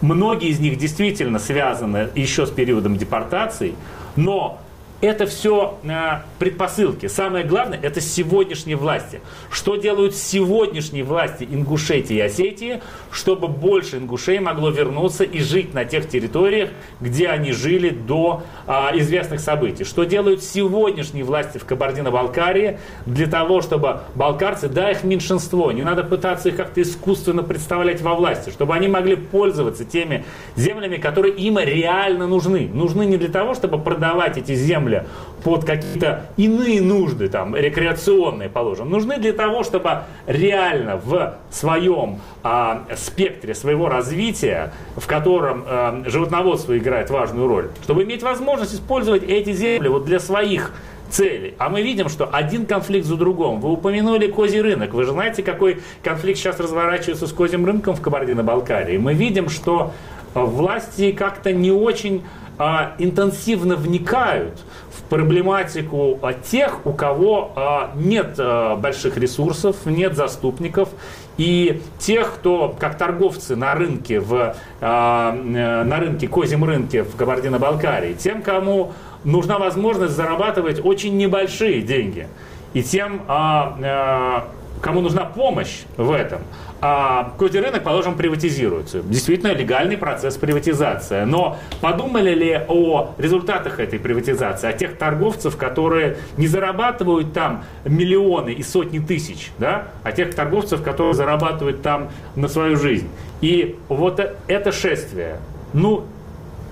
[0.00, 3.74] многие из них действительно связаны еще с периодом депортации,
[4.16, 4.59] но
[5.00, 7.06] это все э, предпосылки.
[7.06, 9.20] Самое главное, это сегодняшние власти.
[9.50, 15.84] Что делают сегодняшние власти Ингушетии и Осетии, чтобы больше ингушей могло вернуться и жить на
[15.84, 19.84] тех территориях, где они жили до э, известных событий.
[19.84, 26.04] Что делают сегодняшние власти в Кабардино-Балкарии для того, чтобы балкарцы, да, их меньшинство, не надо
[26.04, 30.24] пытаться их как-то искусственно представлять во власти, чтобы они могли пользоваться теми
[30.56, 32.68] землями, которые им реально нужны.
[32.72, 35.04] Нужны не для того, чтобы продавать эти земли земля
[35.42, 42.84] под какие-то иные нужды, там, рекреационные, положим, нужны для того, чтобы реально в своем а,
[42.94, 49.52] спектре своего развития, в котором а, животноводство играет важную роль, чтобы иметь возможность использовать эти
[49.52, 50.74] земли вот для своих
[51.08, 51.54] целей.
[51.56, 53.60] А мы видим, что один конфликт за другом.
[53.60, 54.92] Вы упомянули козий рынок.
[54.92, 58.96] Вы же знаете, какой конфликт сейчас разворачивается с козьим рынком в Кабардино-Балкарии.
[58.98, 59.92] Мы видим, что
[60.34, 62.22] власти как-то не очень
[62.60, 64.60] а, интенсивно вникают
[64.94, 70.90] в проблематику а, тех, у кого а, нет а, больших ресурсов, нет заступников,
[71.38, 78.12] и тех, кто как торговцы на рынке, в, а, на рынке, козьем рынке в Кабардино-Балкарии,
[78.12, 78.92] тем, кому
[79.24, 82.28] нужна возможность зарабатывать очень небольшие деньги,
[82.74, 84.48] и тем, а, а,
[84.82, 86.42] кому нужна помощь в этом–
[86.80, 89.02] а козий рынок, положим, приватизируется.
[89.02, 91.24] Действительно, легальный процесс приватизации.
[91.24, 98.50] Но подумали ли о результатах этой приватизации, о тех торговцев, которые не зарабатывают там миллионы
[98.50, 99.88] и сотни тысяч, да?
[100.02, 103.08] а тех торговцев, которые зарабатывают там на свою жизнь.
[103.40, 105.38] И вот это шествие,
[105.72, 106.04] ну,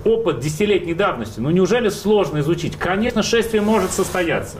[0.05, 2.77] опыт десятилетней давности, ну неужели сложно изучить?
[2.77, 4.57] Конечно, шествие может состояться.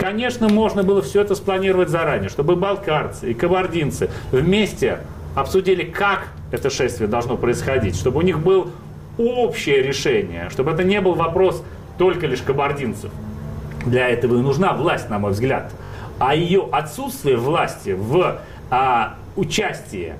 [0.00, 5.00] Конечно, можно было все это спланировать заранее, чтобы балкарцы и кабардинцы вместе
[5.36, 8.68] обсудили, как это шествие должно происходить, чтобы у них было
[9.18, 11.62] общее решение, чтобы это не был вопрос
[11.98, 13.10] только лишь кабардинцев.
[13.84, 15.70] Для этого и нужна власть, на мой взгляд.
[16.18, 20.14] А ее отсутствие власти в а, участии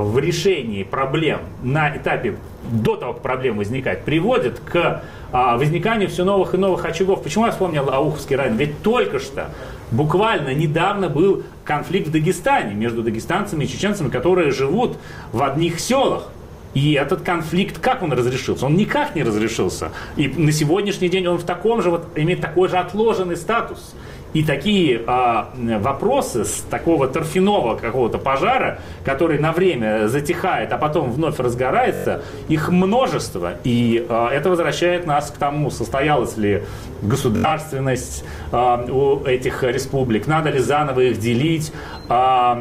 [0.00, 2.36] в решении проблем на этапе
[2.70, 5.02] до того, как проблема возникает, приводит к
[5.32, 7.22] а, возниканию все новых и новых очагов.
[7.22, 8.56] Почему я вспомнил Ауховский район?
[8.56, 9.50] Ведь только что,
[9.90, 14.96] буквально недавно был конфликт в Дагестане между дагестанцами и чеченцами, которые живут
[15.32, 16.28] в одних селах.
[16.74, 18.66] И этот конфликт, как он разрешился?
[18.66, 19.92] Он никак не разрешился.
[20.16, 23.94] И на сегодняшний день он в таком же, вот, имеет такой же отложенный статус.
[24.34, 31.12] И такие а, вопросы с такого торфяного какого-то пожара, который на время затихает, а потом
[31.12, 33.52] вновь разгорается, их множество.
[33.62, 36.64] И а, это возвращает нас к тому, состоялась ли
[37.00, 41.72] государственность а, у этих республик, надо ли заново их делить,
[42.08, 42.60] а,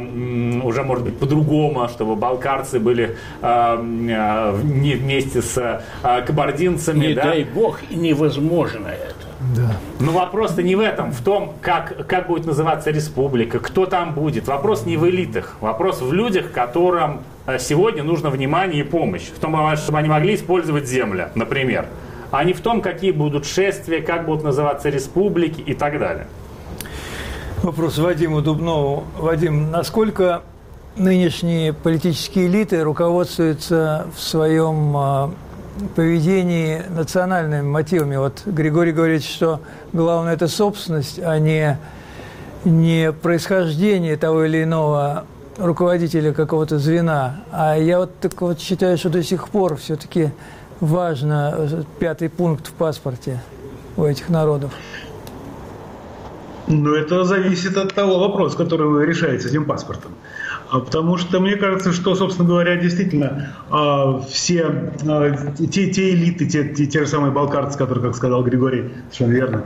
[0.63, 7.07] уже, может быть, по-другому, чтобы балкарцы были а, не вместе с а, кабардинцами.
[7.07, 7.23] Не да?
[7.23, 8.89] дай бог, невозможно.
[9.55, 9.77] Да.
[9.99, 14.47] Но вопрос-то не в этом, в том, как, как будет называться республика, кто там будет.
[14.47, 19.23] Вопрос не в элитах, вопрос в людях, которым э, сегодня нужно внимание и помощь.
[19.23, 21.87] В том, чтобы они могли использовать землю, например.
[22.31, 26.27] А не в том, какие будут шествия, как будут называться республики и так далее.
[27.61, 29.03] Вопрос Вадиму Дубнову.
[29.17, 30.41] Вадим, насколько
[30.95, 35.31] нынешние политические элиты руководствуются в своем а,
[35.95, 38.15] поведении национальными мотивами.
[38.15, 41.77] Вот Григорий говорит, что главное– это собственность, а не,
[42.65, 45.25] не происхождение того или иного
[45.57, 47.43] руководителя какого-то звена.
[47.51, 50.31] А я вот так вот считаю, что до сих пор все-таки
[50.79, 53.41] важно пятый пункт в паспорте
[53.97, 54.73] у этих народов.
[56.67, 60.13] Ну, это зависит от того вопроса, который вы решаете с этим паспортом.
[60.73, 65.31] А потому что мне кажется, что, собственно говоря, действительно а, все а,
[65.71, 69.63] те, те элиты, те, те, те же самые балкарцы, которые, как сказал Григорий, совершенно верно,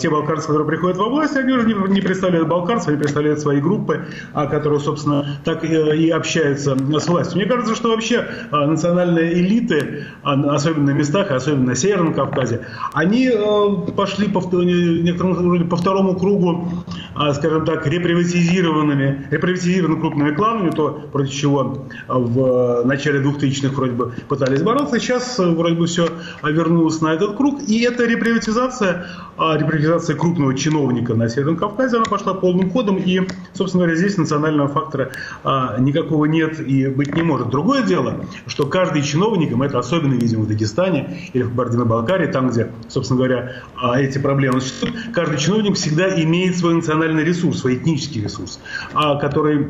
[0.00, 4.06] те балкарцы, которые приходят во власть, они уже не, представляют балкарцев, они представляют свои группы,
[4.34, 7.36] которые, собственно, так и общаются с властью.
[7.36, 13.30] Мне кажется, что вообще национальные элиты, особенно на местах, особенно на Северном Кавказе, они
[13.96, 16.68] пошли по, некоторому по второму кругу,
[17.34, 24.12] скажем так, реприватизированными, реприватизированными крупными кланами, то, против чего а, в начале 2000-х вроде бы
[24.28, 26.08] пытались бороться, сейчас вроде бы все
[26.42, 27.60] вернулось на этот круг.
[27.66, 32.96] И эта реприватизация, а, реприватизация крупного чиновника на Северном Кавказе, она пошла полным ходом.
[32.96, 33.20] И,
[33.54, 35.10] собственно говоря, здесь национального фактора
[35.42, 37.50] а, никакого нет и быть не может.
[37.50, 42.50] Другое дело, что каждый чиновник, мы это особенно видим в Дагестане или в Кабардино-Балкарии, там,
[42.50, 43.52] где, собственно говоря,
[43.96, 48.60] эти проблемы существуют, каждый чиновник всегда имеет свой национальный ресурс, свой этнический ресурс,
[48.92, 49.68] который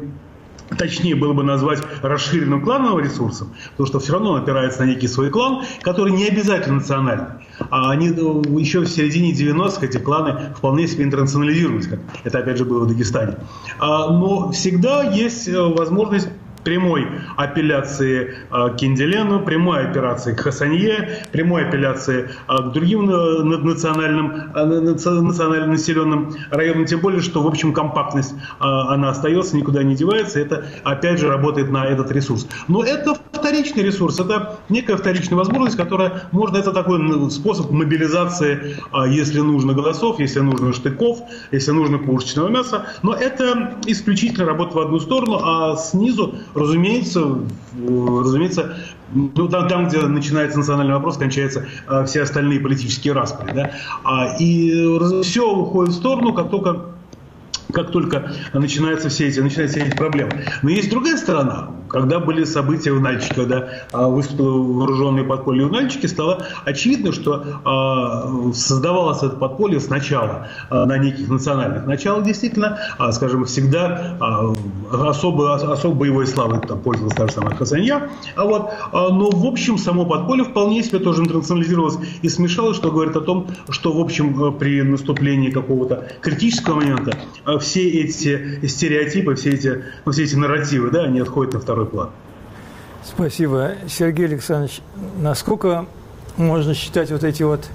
[0.76, 5.08] точнее было бы назвать расширенным клановым ресурсом, потому что все равно он опирается на некий
[5.08, 7.26] свой клан, который не обязательно национальный.
[7.70, 12.56] А они ну, еще в середине 90-х эти кланы вполне себе интернационализировались, как это опять
[12.56, 13.36] же было в Дагестане.
[13.78, 16.28] А, но всегда есть э, возможность
[16.64, 23.42] прямой апелляции э, к Кинделену, прямой апелляции к Хасанье, прямой апелляции э, к другим э,
[23.42, 30.40] национальным, национально населенным районам, тем более, что, в общем, компактность, она остается, никуда не девается,
[30.40, 32.46] это, опять же, работает на этот ресурс.
[32.68, 38.76] Но это вторичный ресурс, это некая вторичная возможность, которая, можно, это такой способ мобилизации,
[39.08, 41.20] если нужно голосов, если нужно штыков,
[41.50, 47.38] если нужно пушечного мяса, но это исключительно работа в одну сторону, а снизу разумеется,
[47.74, 48.76] разумеется,
[49.12, 53.52] ну, там, там, где начинается национальный вопрос, кончаются а, все остальные политические распри.
[53.52, 53.72] Да?
[54.04, 56.86] А, и все уходит в сторону, как только
[57.72, 60.44] как только начинаются все эти, начинаются все эти проблемы.
[60.62, 61.70] Но есть другая сторона.
[61.90, 67.44] когда были события в Нальчике, когда а, выступило вооруженные подполье в Нальчике, стало очевидно, что
[67.64, 72.78] а, создавалось это подполье сначала а, на неких национальных началах, действительно,
[73.12, 74.16] скажем, всегда
[74.90, 79.78] особо, особо боевой славой там пользовался та же самая Хасанья, а вот, но в общем
[79.78, 84.54] само подполье вполне себе тоже интернационализировалось и смешалось, что говорит о том, что в общем
[84.58, 87.16] при наступлении какого-то критического момента
[87.60, 92.10] все эти стереотипы, все эти, ну, все эти нарративы, да, они отходят на второй план.
[93.04, 93.72] Спасибо.
[93.88, 94.80] Сергей Александрович,
[95.20, 95.86] насколько
[96.36, 97.68] можно считать вот эти вот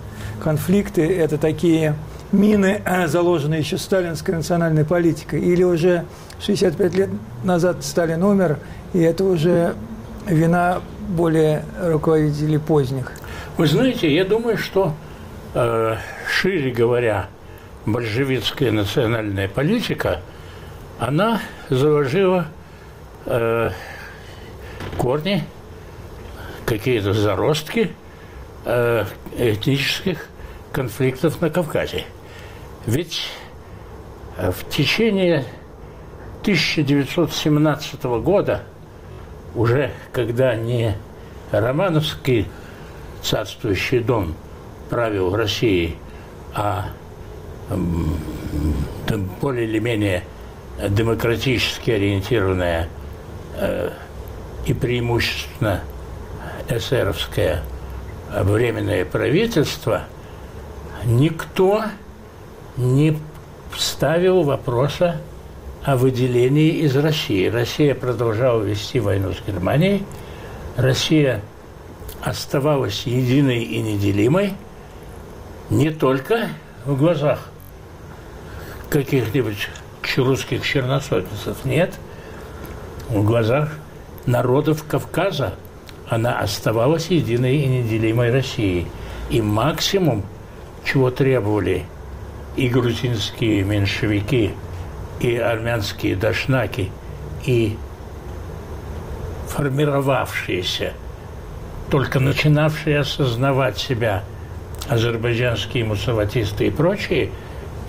[0.44, 1.96] конфликты, это такие
[2.32, 6.06] мины, э, заложенные еще сталинской национальной политикой, или уже
[6.40, 7.10] 65 лет
[7.44, 8.60] назад Сталин умер,
[8.94, 9.76] и это уже
[10.28, 13.12] вина более руководителей поздних?
[13.58, 14.94] Вы знаете, я думаю, что,
[15.54, 15.96] э,
[16.30, 17.30] шире говоря,
[17.86, 20.22] большевистская национальная политика,
[21.00, 22.48] она заложила
[23.26, 23.72] э,
[24.98, 25.44] корни,
[26.66, 27.92] какие-то заростки
[28.66, 29.06] э,
[29.38, 30.28] этнических
[30.72, 32.06] конфликтов на Кавказе.
[32.86, 33.28] Ведь
[34.38, 35.46] э, в течение
[36.42, 38.64] 1917 года,
[39.54, 40.96] уже когда не
[41.52, 42.48] Романовский
[43.22, 44.36] царствующий дом
[44.90, 45.98] правил Россией,
[46.54, 46.90] а
[49.42, 50.24] более или менее
[50.90, 52.90] демократически ориентированная
[53.58, 53.92] э,
[54.66, 55.82] и преимущественно
[56.70, 57.64] эсеровское
[58.32, 60.04] временное правительство,
[61.06, 61.84] никто
[62.78, 63.18] не
[63.78, 65.22] ставил вопроса
[65.84, 67.48] о выделении из России.
[67.48, 70.04] Россия продолжала вести войну с Германией.
[70.76, 71.42] Россия
[72.22, 74.54] оставалась единой и неделимой
[75.70, 76.50] не только
[76.86, 77.52] в глазах
[79.04, 79.68] каких-нибудь
[80.18, 81.94] русских черносотенцев, нет,
[83.10, 83.70] в глазах
[84.26, 85.56] народов Кавказа
[86.08, 88.88] она оставалась единой и неделимой Россией.
[89.30, 90.24] И максимум,
[90.86, 91.86] чего требовали
[92.56, 94.54] и грузинские меньшевики,
[95.20, 96.90] и армянские дашнаки,
[97.46, 97.76] и
[99.50, 100.94] формировавшиеся,
[101.90, 104.24] только начинавшие осознавать себя
[104.88, 107.32] азербайджанские мусаватисты и прочие,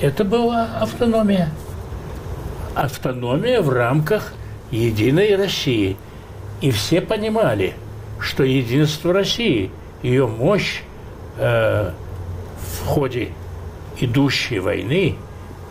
[0.01, 1.51] это была автономия.
[2.75, 4.33] Автономия в рамках
[4.71, 5.97] единой России–
[6.61, 7.75] и все понимали,
[8.19, 9.71] что единство России,
[10.03, 10.83] ее мощь
[11.39, 11.91] э,
[12.59, 13.31] в ходе
[13.99, 15.17] идущей войны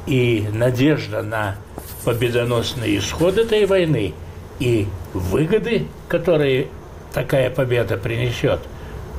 [0.06, 1.56] и надежда на
[2.04, 4.14] победоносный исход этой войны
[4.60, 6.68] и выгоды, которые
[7.14, 8.60] такая победа принесет,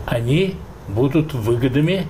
[0.07, 0.55] они
[0.87, 2.07] будут выгодами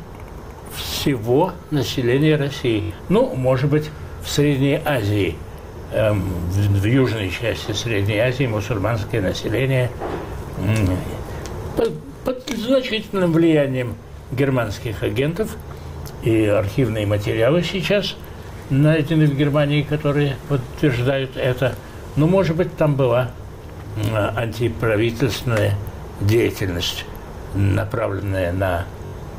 [0.77, 2.95] всего населения России.
[3.09, 3.91] Ну, может быть,
[4.23, 5.37] в Средней Азии–
[5.93, 6.21] Эм,
[6.51, 9.89] в, в южной части Средней Азии мусульманское население
[11.77, 11.93] под,
[12.25, 13.95] под значительным влиянием
[14.33, 15.57] германских агентов
[16.25, 18.17] и архивные материалы сейчас
[18.69, 21.77] найдены в Германии, которые подтверждают это.
[22.17, 23.31] Ну, может быть, там была
[24.37, 25.75] антиправительственная
[26.21, 27.05] деятельность,
[27.55, 28.87] направленная на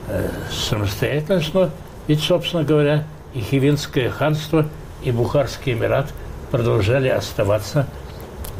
[0.08, 1.70] э, самостоятельность, но
[2.08, 3.03] ведь, собственно говоря,
[3.34, 4.66] и Хивинское ханство,
[5.03, 6.08] и Бухарский Эмират–
[6.51, 7.88] продолжали оставаться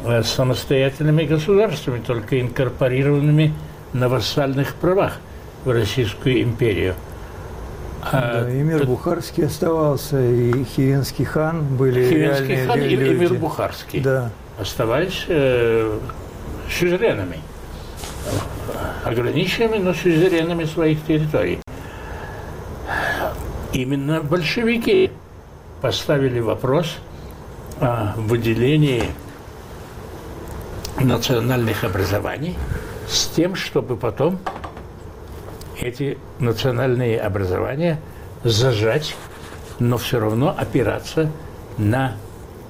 [0.04, 3.54] э, самостоятельными государствами, только инкорпорированными
[3.92, 5.18] на вассальных правах
[5.64, 6.94] в Российскую империю.
[8.02, 8.88] А, да, и мир тут...
[8.88, 12.94] Бухарский оставался, и Хивенский хан были Хивенский хан люди.
[12.94, 14.30] и мир Бухарский да.
[14.60, 15.98] оставались э,
[16.70, 17.38] сюзеренами,
[19.08, 21.60] ограниченными, но сюзеренами своих территорий.
[23.72, 25.10] Именно большевики
[25.80, 26.96] поставили вопрос–
[27.80, 29.04] о выделении
[30.98, 32.56] национальных образований
[33.08, 34.38] с тем, чтобы потом
[35.80, 38.00] эти национальные образования
[38.42, 39.14] зажать,
[39.78, 41.30] но все равно опираться
[41.76, 42.16] на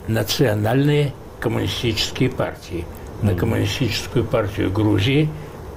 [0.08, 2.84] национальные коммунистические партии,
[3.22, 5.30] на коммунистическую партию Грузии,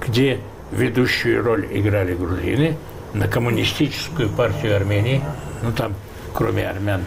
[0.06, 0.40] где
[0.72, 2.76] ведущую роль играли грузины,
[3.14, 5.22] на коммунистическую партию Армении,
[5.62, 5.94] ну там,
[6.32, 7.04] кроме армян,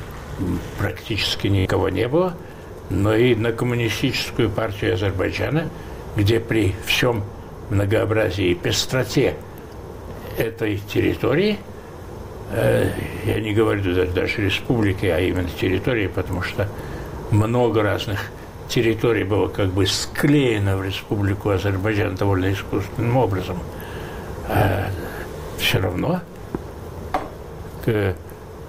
[0.77, 2.37] практически никого не было,
[2.89, 5.69] но и на коммунистическую партию Азербайджана,
[6.15, 7.23] где при всем
[7.69, 9.35] многообразии и пестроте
[10.37, 11.57] этой территории,
[12.51, 12.91] э,
[13.25, 13.81] я не говорю
[14.13, 16.67] даже республики, а именно территории, потому что
[17.31, 18.29] много разных
[18.69, 23.59] территорий было как бы склеено в республику Азербайджан довольно искусственным образом.
[24.47, 24.89] А
[25.57, 26.21] все равно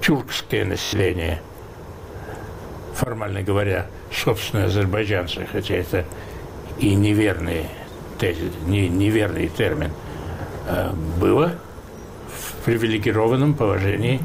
[0.01, 1.41] тюркское население
[2.97, 6.05] формально говоря, собственные азербайджанцы, хотя это
[6.79, 7.67] и неверный,
[8.19, 9.91] тезис, не, неверный термин
[10.67, 10.91] э,
[11.21, 11.53] было
[12.29, 14.21] в привилегированном положении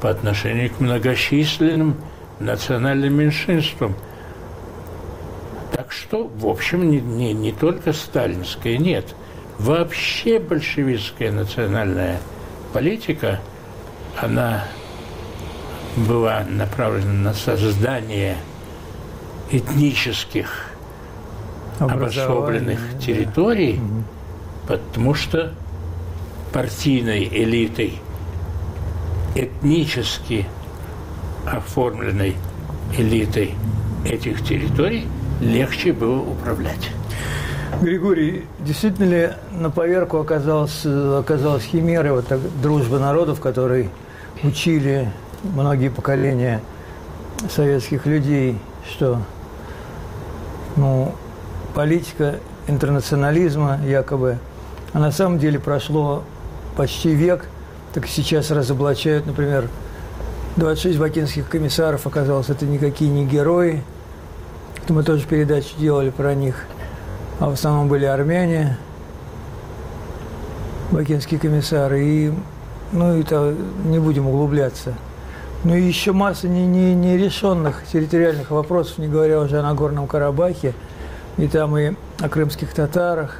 [0.00, 1.96] по отношению к многочисленным
[2.40, 3.94] национальным меньшинствам.
[5.74, 9.16] Так что, в общем, не, не, не только сталинская, нет.
[9.58, 12.20] Вообще большевистская национальная
[12.72, 13.40] политика,
[14.16, 14.64] она
[15.96, 18.36] была направлена на создание
[19.50, 20.70] этнических
[21.80, 23.80] обособленных территорий,
[24.68, 24.76] да.
[24.76, 25.54] потому что
[26.52, 27.98] партийной элитой,
[29.34, 30.46] этнически
[31.44, 32.36] оформленной
[32.96, 33.54] элитой
[34.04, 35.08] этих территорий
[35.44, 36.90] легче было управлять.
[37.80, 43.90] Григорий, действительно ли на поверку оказалась, оказалась химера, вот так, дружба народов, которые
[44.42, 45.10] учили
[45.42, 46.60] многие поколения
[47.50, 49.20] советских людей, что
[50.76, 51.14] ну,
[51.74, 52.36] политика
[52.68, 54.38] интернационализма якобы,
[54.92, 56.22] а на самом деле прошло
[56.76, 57.46] почти век,
[57.92, 59.68] так сейчас разоблачают, например,
[60.56, 63.82] 26 бакинских комиссаров, оказалось, это никакие не герои.
[64.88, 66.66] Мы тоже передачу делали про них.
[67.40, 68.76] А в основном были армяне,
[70.90, 72.04] бакинские комиссары.
[72.04, 72.32] И,
[72.92, 73.54] ну, это
[73.84, 74.94] не будем углубляться.
[75.64, 80.74] Ну и еще масса нерешенных не, не территориальных вопросов, не говоря уже о Нагорном Карабахе,
[81.38, 83.38] и там и о крымских татарах.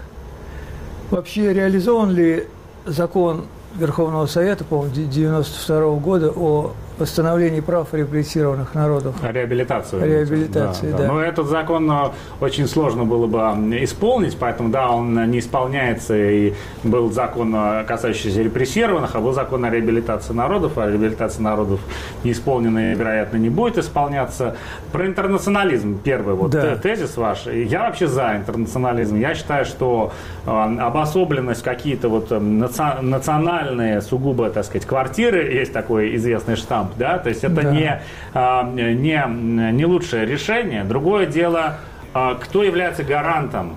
[1.10, 2.48] Вообще реализован ли
[2.86, 9.16] закон Верховного Совета, по-моему, 92 года о восстановлении прав репрессированных народов.
[9.22, 10.04] Реабилитацию.
[10.04, 11.06] Реабилитации, да, да.
[11.06, 11.12] да.
[11.12, 13.38] Но этот закон э, очень сложно было бы
[13.82, 19.64] исполнить, поэтому, да, он не исполняется, и был закон, э, касающийся репрессированных, а был закон
[19.64, 21.80] о реабилитации народов, а реабилитация народов
[22.22, 24.56] не исполнена и, вероятно, не будет исполняться.
[24.92, 26.76] Про интернационализм, первый вот да.
[26.76, 27.46] тезис ваш.
[27.46, 29.16] Я вообще за интернационализм.
[29.16, 30.12] Я считаю, что
[30.46, 37.18] э, обособленность, какие-то вот национальные, сугубо, так сказать, квартиры, есть такой известный штамп, Трамп, да,
[37.18, 37.70] то есть это да.
[37.70, 38.00] не,
[38.32, 40.84] а, не, не лучшее решение.
[40.84, 41.78] Другое дело,
[42.12, 43.74] а, кто является гарантом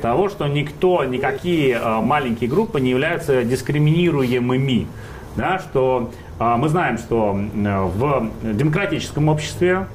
[0.00, 4.86] того, что никто, никакие а, маленькие группы не являются дискриминируемыми,
[5.36, 9.86] да, что мы знаем, что в демократическом обществе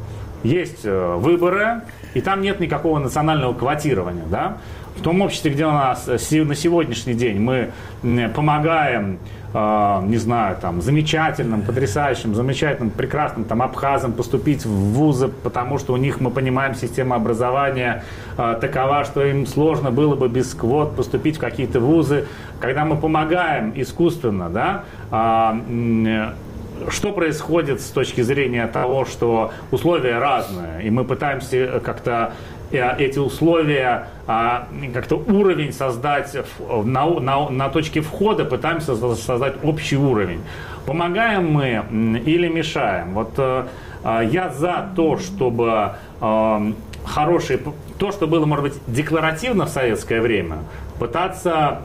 [0.43, 1.81] есть э, выборы,
[2.13, 4.57] и там нет никакого национального квотирования, да.
[4.95, 7.71] В том обществе, где у нас на сегодняшний день мы
[8.33, 9.17] помогаем
[9.55, 15.93] э, не знаю, там, замечательным, потрясающим, замечательным, прекрасным там, абхазам поступить в вузы, потому что
[15.93, 18.03] у них, мы понимаем, система образования
[18.37, 22.25] э, такова, что им сложно было бы без квот поступить в какие-то вузы.
[22.59, 26.33] Когда мы помогаем искусственно, да, э,
[26.89, 32.33] что происходит с точки зрения того, что условия разные, и мы пытаемся как-то
[32.75, 36.35] эти условия, а, как-то уровень создать
[36.69, 40.41] на, на, на точке входа, пытаемся создать общий уровень.
[40.85, 41.83] Помогаем мы
[42.25, 43.13] или мешаем?
[43.13, 43.65] Вот э,
[44.03, 46.71] а, я за то, чтобы э,
[47.05, 47.59] хорошие,
[47.97, 50.57] то, что было, может быть, декларативно в советское время,
[50.99, 51.81] пытаться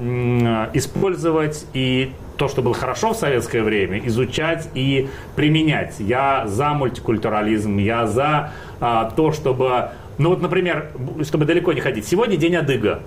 [0.72, 5.96] использовать и то, что было хорошо в советское время, изучать и применять.
[5.98, 9.90] Я за мультикультурализм, я за а, то, чтобы
[10.20, 10.90] ну вот, например,
[11.24, 13.00] чтобы далеко не ходить, сегодня день Адыга.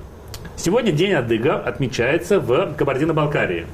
[0.55, 3.67] Сегодня день Адыга отмечается в Кабардино-Балкарии.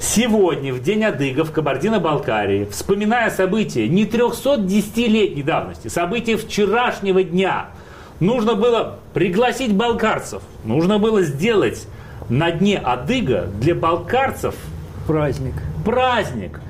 [0.00, 7.66] Сегодня, в день Адыга в Кабардино-Балкарии, вспоминая события не 310-летней давности, события вчерашнего дня,
[8.18, 11.86] нужно было пригласить балкарцев, нужно было сделать
[12.28, 14.56] на дне Адыга для балкарцев
[15.06, 15.54] праздник.
[15.84, 16.60] Праздник.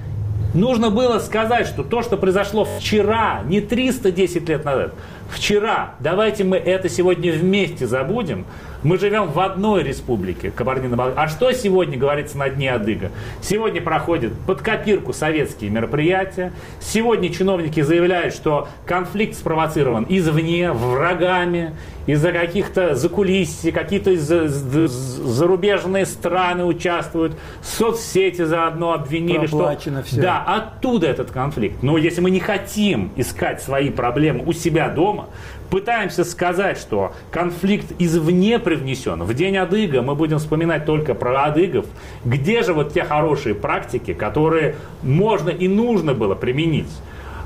[0.54, 4.92] Нужно было сказать, что то, что произошло вчера, не 310 лет назад,
[5.28, 8.44] вчера, давайте мы это сегодня вместе забудем,
[8.82, 11.20] мы живем в одной республике, Кабардино-Балкария.
[11.20, 13.10] А что сегодня говорится на дне Адыга?
[13.42, 16.52] Сегодня проходят под копирку советские мероприятия.
[16.80, 21.74] Сегодня чиновники заявляют, что конфликт спровоцирован извне, врагами,
[22.06, 30.08] из-за каких-то закулисий, какие-то зарубежные страны участвуют, соцсети заодно обвинили, Проплачено что...
[30.08, 30.22] Все.
[30.22, 31.82] Да, оттуда этот конфликт.
[31.82, 35.17] Но если мы не хотим искать свои проблемы у себя дома,
[35.70, 39.22] пытаемся сказать, что конфликт извне привнесен.
[39.22, 41.86] В день Адыга мы будем вспоминать только про адыгов.
[42.24, 46.90] Где же вот те хорошие практики, которые можно и нужно было применить?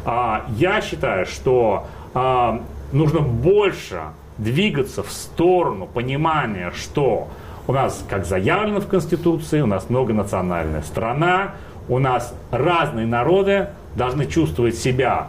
[0.04, 2.62] А, я считаю, что а,
[2.92, 4.02] нужно больше
[4.38, 7.28] двигаться в сторону понимания, что
[7.66, 11.52] у нас, как заявлено в Конституции, у нас многонациональная страна,
[11.88, 15.28] у нас разные народы должны чувствовать себя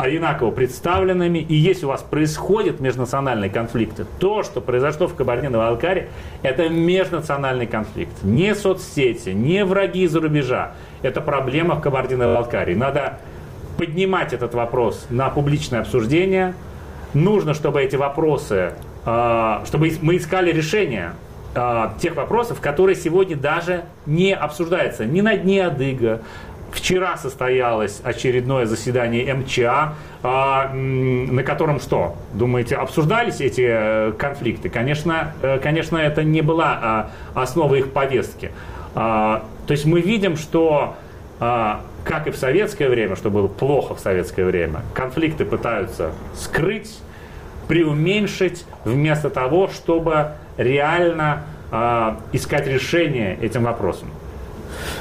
[0.00, 1.38] одинаково представленными.
[1.38, 6.08] И если у вас происходят межнациональные конфликты, то, что произошло в Кабардино-Балкарии,
[6.42, 8.22] это межнациональный конфликт.
[8.22, 10.72] Не соцсети, не враги из-за рубежа.
[11.02, 12.74] Это проблема в Кабардино-Балкарии.
[12.74, 13.18] Надо
[13.76, 16.54] поднимать этот вопрос на публичное обсуждение.
[17.14, 18.74] Нужно, чтобы эти вопросы,
[19.04, 21.14] а, чтобы мы искали решения
[21.54, 26.22] а, тех вопросов, которые сегодня даже не обсуждаются ни на дне Адыга,
[26.72, 32.16] Вчера состоялось очередное заседание МЧА, а, на котором что?
[32.32, 34.68] Думаете, обсуждались эти э, конфликты?
[34.68, 38.52] Конечно, э, конечно это не была а, основа их повестки.
[38.94, 40.96] А, то есть мы видим, что
[41.38, 46.98] как и в советское время, что было плохо в советское время, конфликты пытаются скрыть,
[47.66, 51.44] преуменьшить, вместо того, чтобы реально
[52.32, 54.10] искать решение этим вопросам.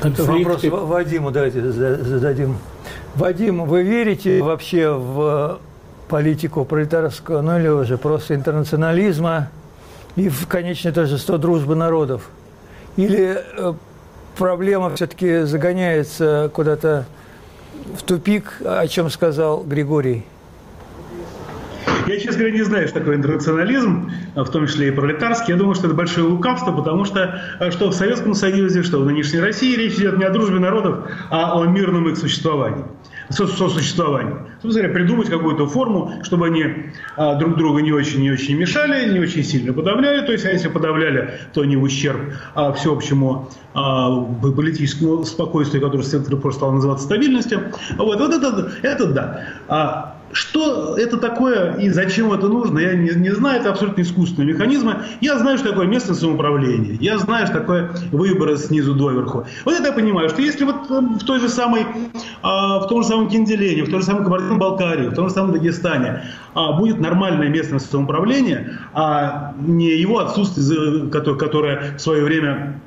[0.01, 0.69] Конфликты.
[0.69, 2.57] Вопрос Вадиму давайте зададим.
[3.15, 5.59] Вадим, вы верите вообще в
[6.07, 9.49] политику пролетарского, ну или уже просто интернационализма
[10.15, 12.29] и в конечное торжество дружбы народов?
[12.97, 13.73] Или э,
[14.37, 17.05] проблема все-таки загоняется куда-то
[17.97, 20.25] в тупик, о чем сказал Григорий?
[22.09, 25.53] Я, честно говоря, не знаю, что такое интернационализм, в том числе и пролетарский.
[25.53, 29.05] Я думаю, что это большое лукавство, потому что э, что в Советском Союзе, что в
[29.05, 32.83] нынешней России речь идет не о дружбе народов, а о мирном их существовании
[33.29, 34.33] сосуществовании.
[34.61, 36.65] Собственно говоря, придумать какую-то форму, чтобы они
[37.15, 40.25] а, друг друга не очень, не очень мешали, не очень сильно подавляли.
[40.25, 46.03] То есть, а если подавляли, то не в ущерб а, всеобщему а, политическому спокойствию, которое
[46.41, 47.71] просто стало называться стабильностью.
[47.97, 49.43] Вот, вот это, это да.
[49.67, 54.53] А, что это такое и зачем это нужно, я не, не знаю, это абсолютно искусственные
[54.53, 55.03] механизмы.
[55.21, 59.45] Я знаю, что такое местное самоуправление, я знаю, что такое выборы снизу доверху.
[59.65, 61.85] Вот это я понимаю, что если вот эм, в той же самой,
[62.43, 66.23] в том же самом Кинделене, в той же самой Кабардино-Балкарии, в том же самом Дагестане
[66.53, 72.79] а, будет нормальное местное самоуправление, а не его отсутствие, которое в свое время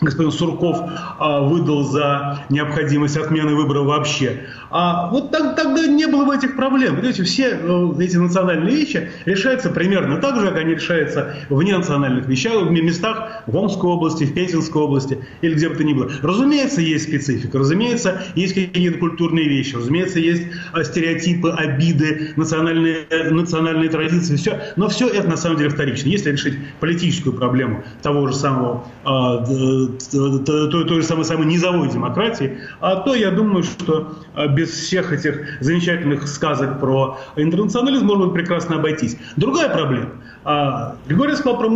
[0.00, 0.80] господин Сурков
[1.18, 4.46] а, выдал за необходимость отмены выборов вообще.
[4.70, 6.94] А вот так, тогда не было бы этих проблем.
[6.94, 12.26] Понимаете, все э, эти национальные вещи решаются примерно так же, как они решаются в ненациональных
[12.26, 16.10] вещах, в местах в Омской области, в Пензенской области или где бы то ни было.
[16.22, 23.90] Разумеется, есть специфика, разумеется, есть какие-то культурные вещи, разумеется, есть а, стереотипы, обиды, национальные, национальные
[23.90, 24.60] традиции, все.
[24.76, 26.08] Но все это на самом деле вторично.
[26.08, 32.96] Если решить политическую проблему того же самого а, той, той же самой, низовой демократии, а
[32.96, 39.16] то я думаю, что а, без всех этих замечательных сказок про интернационализм можно прекрасно обойтись.
[39.36, 40.10] Другая проблема.
[40.44, 41.68] А, Григорий сказал про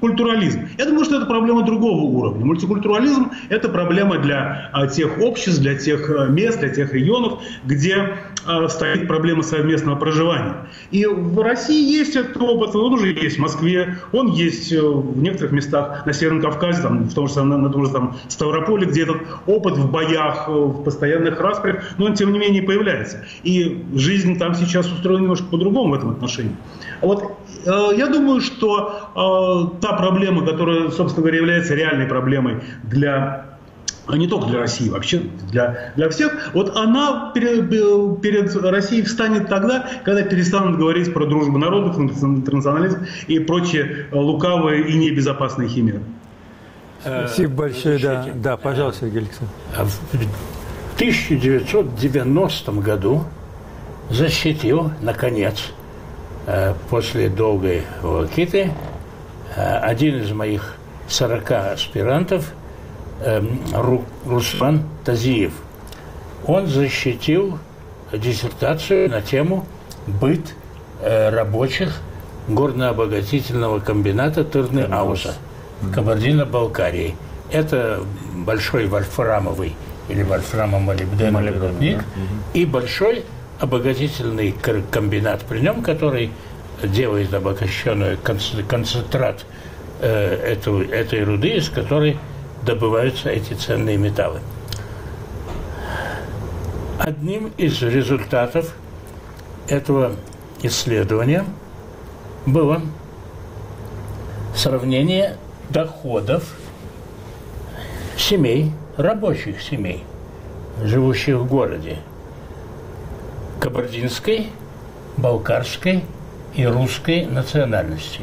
[0.00, 0.68] мультикультурализм.
[0.78, 2.44] Я думаю, что это проблема другого уровня.
[2.44, 8.16] Мультикультурализм– это проблема для а, тех обществ, для тех мест, для тех регионов, где
[8.68, 10.66] стоит проблема совместного проживания.
[10.90, 15.20] И в России есть этот опыт, он уже есть в Москве, он есть э, в
[15.20, 18.86] некоторых местах на Северном Кавказе, там, в том же самом, на том же там Ставрополе,
[18.86, 23.24] где этот опыт в боях, э, в постоянных распрях, но он тем не менее появляется.
[23.42, 26.56] И жизнь там сейчас устроена немножко по-другому в этом отношении.
[27.00, 27.24] Вот
[27.64, 33.44] э, я думаю, что э, та проблема, которая, собственно говоря, является реальной проблемой для
[34.06, 37.70] а не только для России, вообще для, для всех, вот она перед,
[38.20, 44.94] перед Россией встанет тогда, когда перестанут говорить про дружбу народов, интернационализм и прочие лукавые и
[44.96, 46.00] небезопасные химеры.
[47.00, 47.98] Спасибо большое.
[47.98, 49.54] Да, да, пожалуйста, Сергей Александрович.
[49.76, 49.98] А в
[50.96, 53.24] 1990 году
[54.10, 55.72] защитил, наконец,
[56.46, 58.93] э, после долгой волокиты, э,
[59.56, 60.76] один из моих
[61.08, 62.52] 40 аспирантов,
[63.22, 63.60] эм,
[64.26, 65.52] Руслан Тазиев.
[66.46, 67.58] Он защитил
[68.12, 69.66] диссертацию на тему
[70.06, 70.54] «Быт
[71.00, 72.00] э, рабочих
[72.48, 75.34] горно-обогатительного комбината Тырны-Ауса».
[75.92, 77.14] Кабардино-Балкарии.
[77.50, 78.00] Это
[78.34, 79.74] большой вольфрамовый
[80.08, 82.04] или вольфрамомолибденовый рудник
[82.52, 83.24] и большой
[83.60, 84.54] обогатительный
[84.90, 86.30] комбинат при нем, который
[86.86, 89.44] делает обогащенный концентрат
[90.00, 92.18] э, эту, этой руды, из которой
[92.62, 94.40] добываются эти ценные металлы.
[96.98, 98.74] Одним из результатов
[99.68, 100.12] этого
[100.62, 101.44] исследования
[102.46, 102.80] было
[104.54, 105.36] сравнение
[105.70, 106.44] доходов
[108.16, 110.04] семей, рабочих семей,
[110.82, 111.98] живущих в городе,
[113.60, 114.48] кабардинской,
[115.16, 116.04] балкарской
[116.54, 118.20] и русской национальности.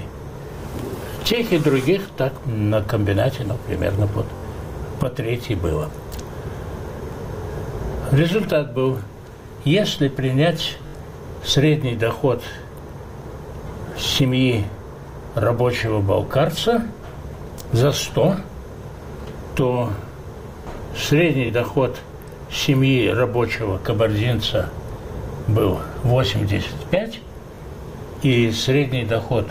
[1.24, 4.26] Тех и других так на комбинате, ну, примерно под,
[5.00, 5.90] по третьей было.
[8.12, 8.98] Результат был,
[9.64, 10.78] если принять
[11.44, 12.42] средний доход
[13.98, 14.66] семьи
[15.36, 16.84] рабочего балкарца
[17.72, 18.36] за 100,
[19.56, 19.90] то
[20.98, 21.98] средний доход
[22.52, 24.70] семьи рабочего кабардинца
[25.48, 27.22] был 85,
[28.24, 29.48] и средний доход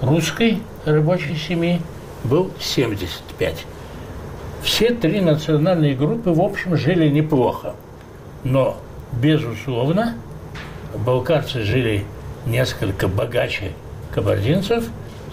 [0.00, 1.80] русской рабочей семьи
[2.24, 3.66] был 75.
[4.62, 7.74] Все три национальные группы, в общем, жили неплохо.
[8.44, 8.76] Но,
[9.12, 10.14] безусловно,
[10.94, 12.04] балкарцы жили
[12.46, 13.72] несколько богаче
[14.14, 14.84] кабардинцев,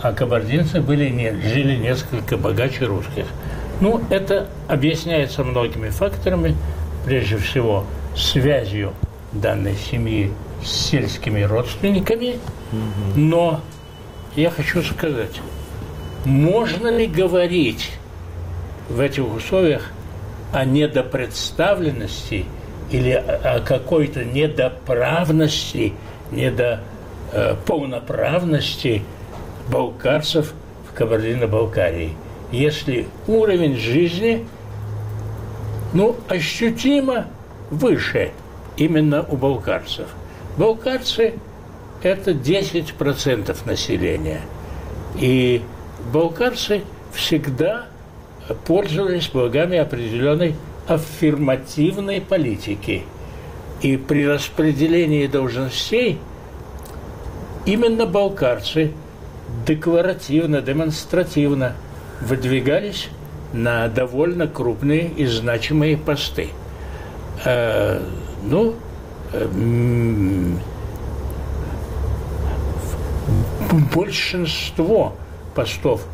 [0.02, 3.26] а кабардинцы были, не, жили несколько богаче русских.
[3.82, 6.56] Ну, это объясняется многими факторами,
[7.06, 7.86] прежде всего
[8.16, 8.94] связью
[9.32, 12.40] данной семьи с сельскими родственниками,
[13.16, 13.62] но
[14.36, 15.40] я хочу сказать,
[16.26, 17.92] можно ли говорить
[18.90, 19.94] в этих условиях
[20.52, 22.44] о недопредставленности
[22.92, 25.94] или о какой-то недоправности,
[26.32, 29.04] недополноправности
[29.72, 30.54] балкарцев
[30.90, 32.16] в Кабардино-Балкарии.
[32.52, 34.48] Если уровень жизни,
[35.94, 37.28] ну, ощутимо
[37.70, 38.32] выше
[38.80, 40.08] именно у балкарцев.
[40.58, 41.36] Балкарцы–
[42.02, 44.42] это 10% населения.
[45.20, 45.62] И
[46.12, 46.82] балкарцы
[47.14, 47.86] всегда
[48.66, 50.56] пользовались благами определенной
[50.88, 53.04] аффирмативной политики.
[53.82, 56.20] И при распределении должностей
[57.66, 58.92] именно балкарцы
[59.66, 61.74] декларативно, демонстративно
[62.22, 63.10] выдвигались
[63.54, 66.50] на довольно крупные и значимые посты.
[68.44, 68.76] Ну,
[69.34, 69.48] э,
[73.94, 75.14] большинство
[75.56, 76.06] постов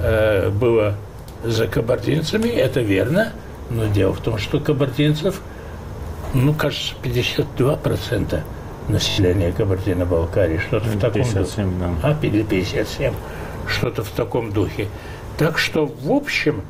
[0.00, 0.94] э, было
[1.42, 3.32] за кабардинцами, это верно,
[3.70, 5.40] но дело в том, что кабардинцев,
[6.32, 8.40] ну, кажется, 52%
[8.88, 11.78] населения Кабардино-Балкарии, что-то в таком 57, духе.
[12.02, 12.08] Да.
[12.10, 13.14] А, 57,
[13.66, 14.88] что-то в таком духе.
[15.38, 16.62] Так что, в общем,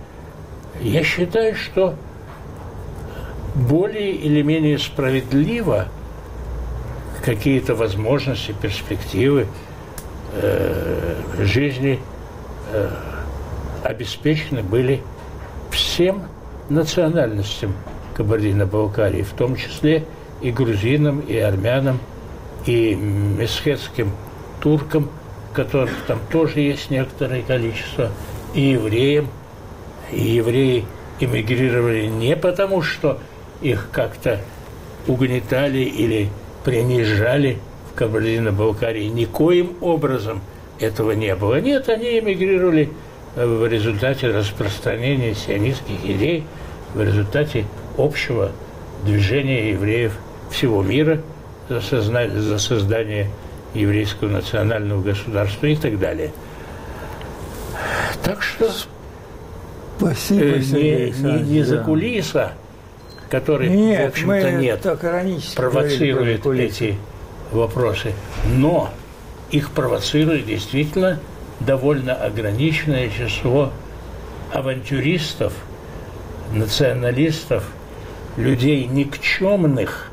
[0.81, 1.95] я считаю, что
[3.55, 5.89] более или менее справедливо
[7.25, 9.47] какие-то возможности, перспективы
[10.33, 11.99] э, жизни
[12.73, 12.91] э,
[13.83, 15.03] обеспечены были
[15.71, 16.25] всем
[16.69, 17.75] национальностям
[18.15, 20.05] Кабардино-Балкарии, в том числе
[20.43, 21.99] и грузинам, и армянам,
[22.67, 24.13] и месхетским
[24.61, 25.11] туркам,
[25.53, 28.11] которых там тоже есть некоторое количество,
[28.55, 29.29] и евреям.
[30.13, 30.85] И евреи
[31.21, 33.19] эмигрировали не потому, что
[33.61, 34.41] их как-то
[35.07, 36.31] угнетали или
[36.65, 37.59] принижали
[37.91, 39.07] в Кабардино-Балкарии.
[39.07, 40.41] Никоим образом
[40.81, 41.61] этого не было.
[41.61, 42.91] Нет, они эмигрировали
[43.37, 46.45] в результате распространения сионистских идей,
[46.95, 47.67] в результате
[47.99, 48.53] общего
[49.05, 50.13] движения евреев
[50.51, 51.21] всего мира
[51.69, 52.29] за, созна...
[52.29, 53.29] за создание
[53.75, 56.33] еврейского национального государства и так далее.
[58.23, 58.71] Так что
[59.99, 62.53] Спасибо, э, не, не, не за кулиса,
[63.35, 64.87] который, нет, в общем-то, нет,
[65.57, 66.97] провоцирует эти
[67.51, 68.13] вопросы.
[68.47, 68.91] Но
[69.51, 71.19] их провоцирует действительно
[71.59, 73.73] довольно ограниченное число
[74.53, 75.53] авантюристов,
[76.53, 77.65] националистов,
[78.37, 80.11] людей никчемных,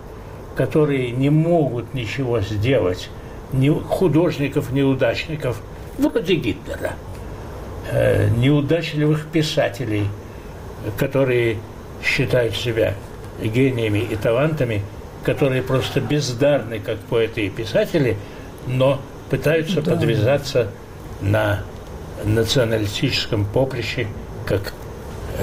[0.56, 3.08] которые не могут ничего сделать,
[3.54, 5.62] ни художников, неудачников,
[6.00, 6.94] вроде Гитлера,
[7.92, 10.08] э, неудачливых писателей,
[10.98, 11.58] которые
[12.04, 12.96] считают себя
[13.42, 14.82] гениями и талантами,
[15.24, 18.18] которые просто бездарны, как поэты и писатели,
[18.68, 19.92] но пытаются да.
[19.92, 20.68] подвязаться
[21.22, 21.64] на
[22.24, 24.08] националистическом поприще,
[24.46, 24.74] как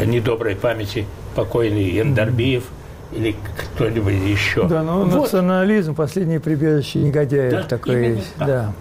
[0.05, 2.65] недоброй памяти покойный Яндарбиев
[3.13, 3.35] или
[3.75, 4.67] кто-нибудь еще.
[4.69, 5.23] Да, но вот.
[5.23, 8.35] национализм– последнее прибежище негодяев да, такое есть.
[8.39, 8.47] Да.
[8.47, 8.73] да.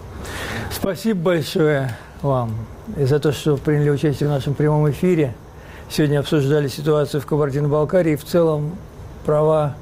[0.72, 2.52] Спасибо большое вам
[2.98, 5.34] и за то, что приняли участие в нашем прямом эфире.
[5.90, 8.76] Сегодня обсуждали ситуацию в Кабардино-Балкарии и в целом
[9.28, 9.76] права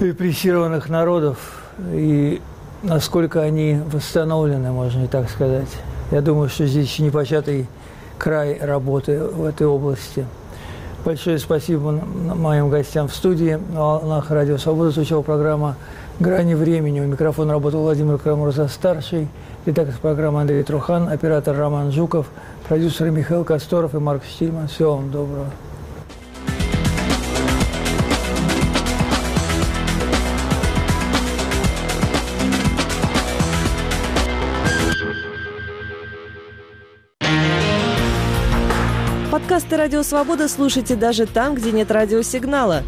[0.00, 1.38] репрессированных народов
[1.92, 2.40] и
[2.82, 5.68] насколько они восстановлены, можно и так сказать.
[6.10, 7.66] Я думаю, что здесь еще непочатый
[8.18, 10.26] край работы в этой области.
[11.04, 13.58] Большое спасибо моим гостям в студии.
[13.72, 15.76] На волнах Радио Свобода звучала программа
[16.20, 17.00] «Грани времени».
[17.00, 19.28] У микрофона работал Владимир Крамурза-старший,
[19.64, 22.26] редактор программы Андрей Трухан, оператор Роман Жуков,
[22.68, 24.68] продюсеры Михаил Косторов и Марк Штильман.
[24.68, 25.46] Всего вам доброго.
[39.58, 42.84] Подкасты «Радио Свобода» слушайте даже там, где нет радиосигнала.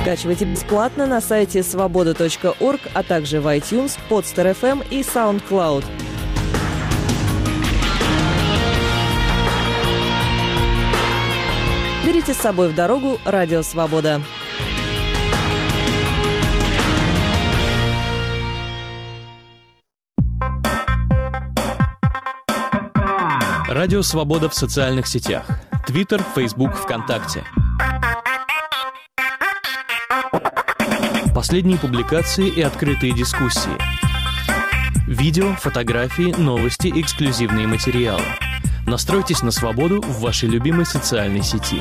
[0.00, 5.84] Скачивайте бесплатно на сайте свобода.орг, а также в iTunes, Podster.fm и SoundCloud.
[12.06, 14.22] Берите с собой в дорогу «Радио Свобода».
[23.78, 25.46] Радио «Свобода» в социальных сетях.
[25.86, 27.44] Твиттер, Фейсбук, ВКонтакте.
[31.32, 33.70] Последние публикации и открытые дискуссии.
[35.06, 38.24] Видео, фотографии, новости, эксклюзивные материалы.
[38.84, 41.80] Настройтесь на свободу в вашей любимой социальной сети.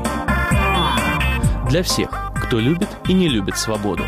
[1.68, 2.12] Для всех,
[2.44, 4.04] кто любит и не любит свободу.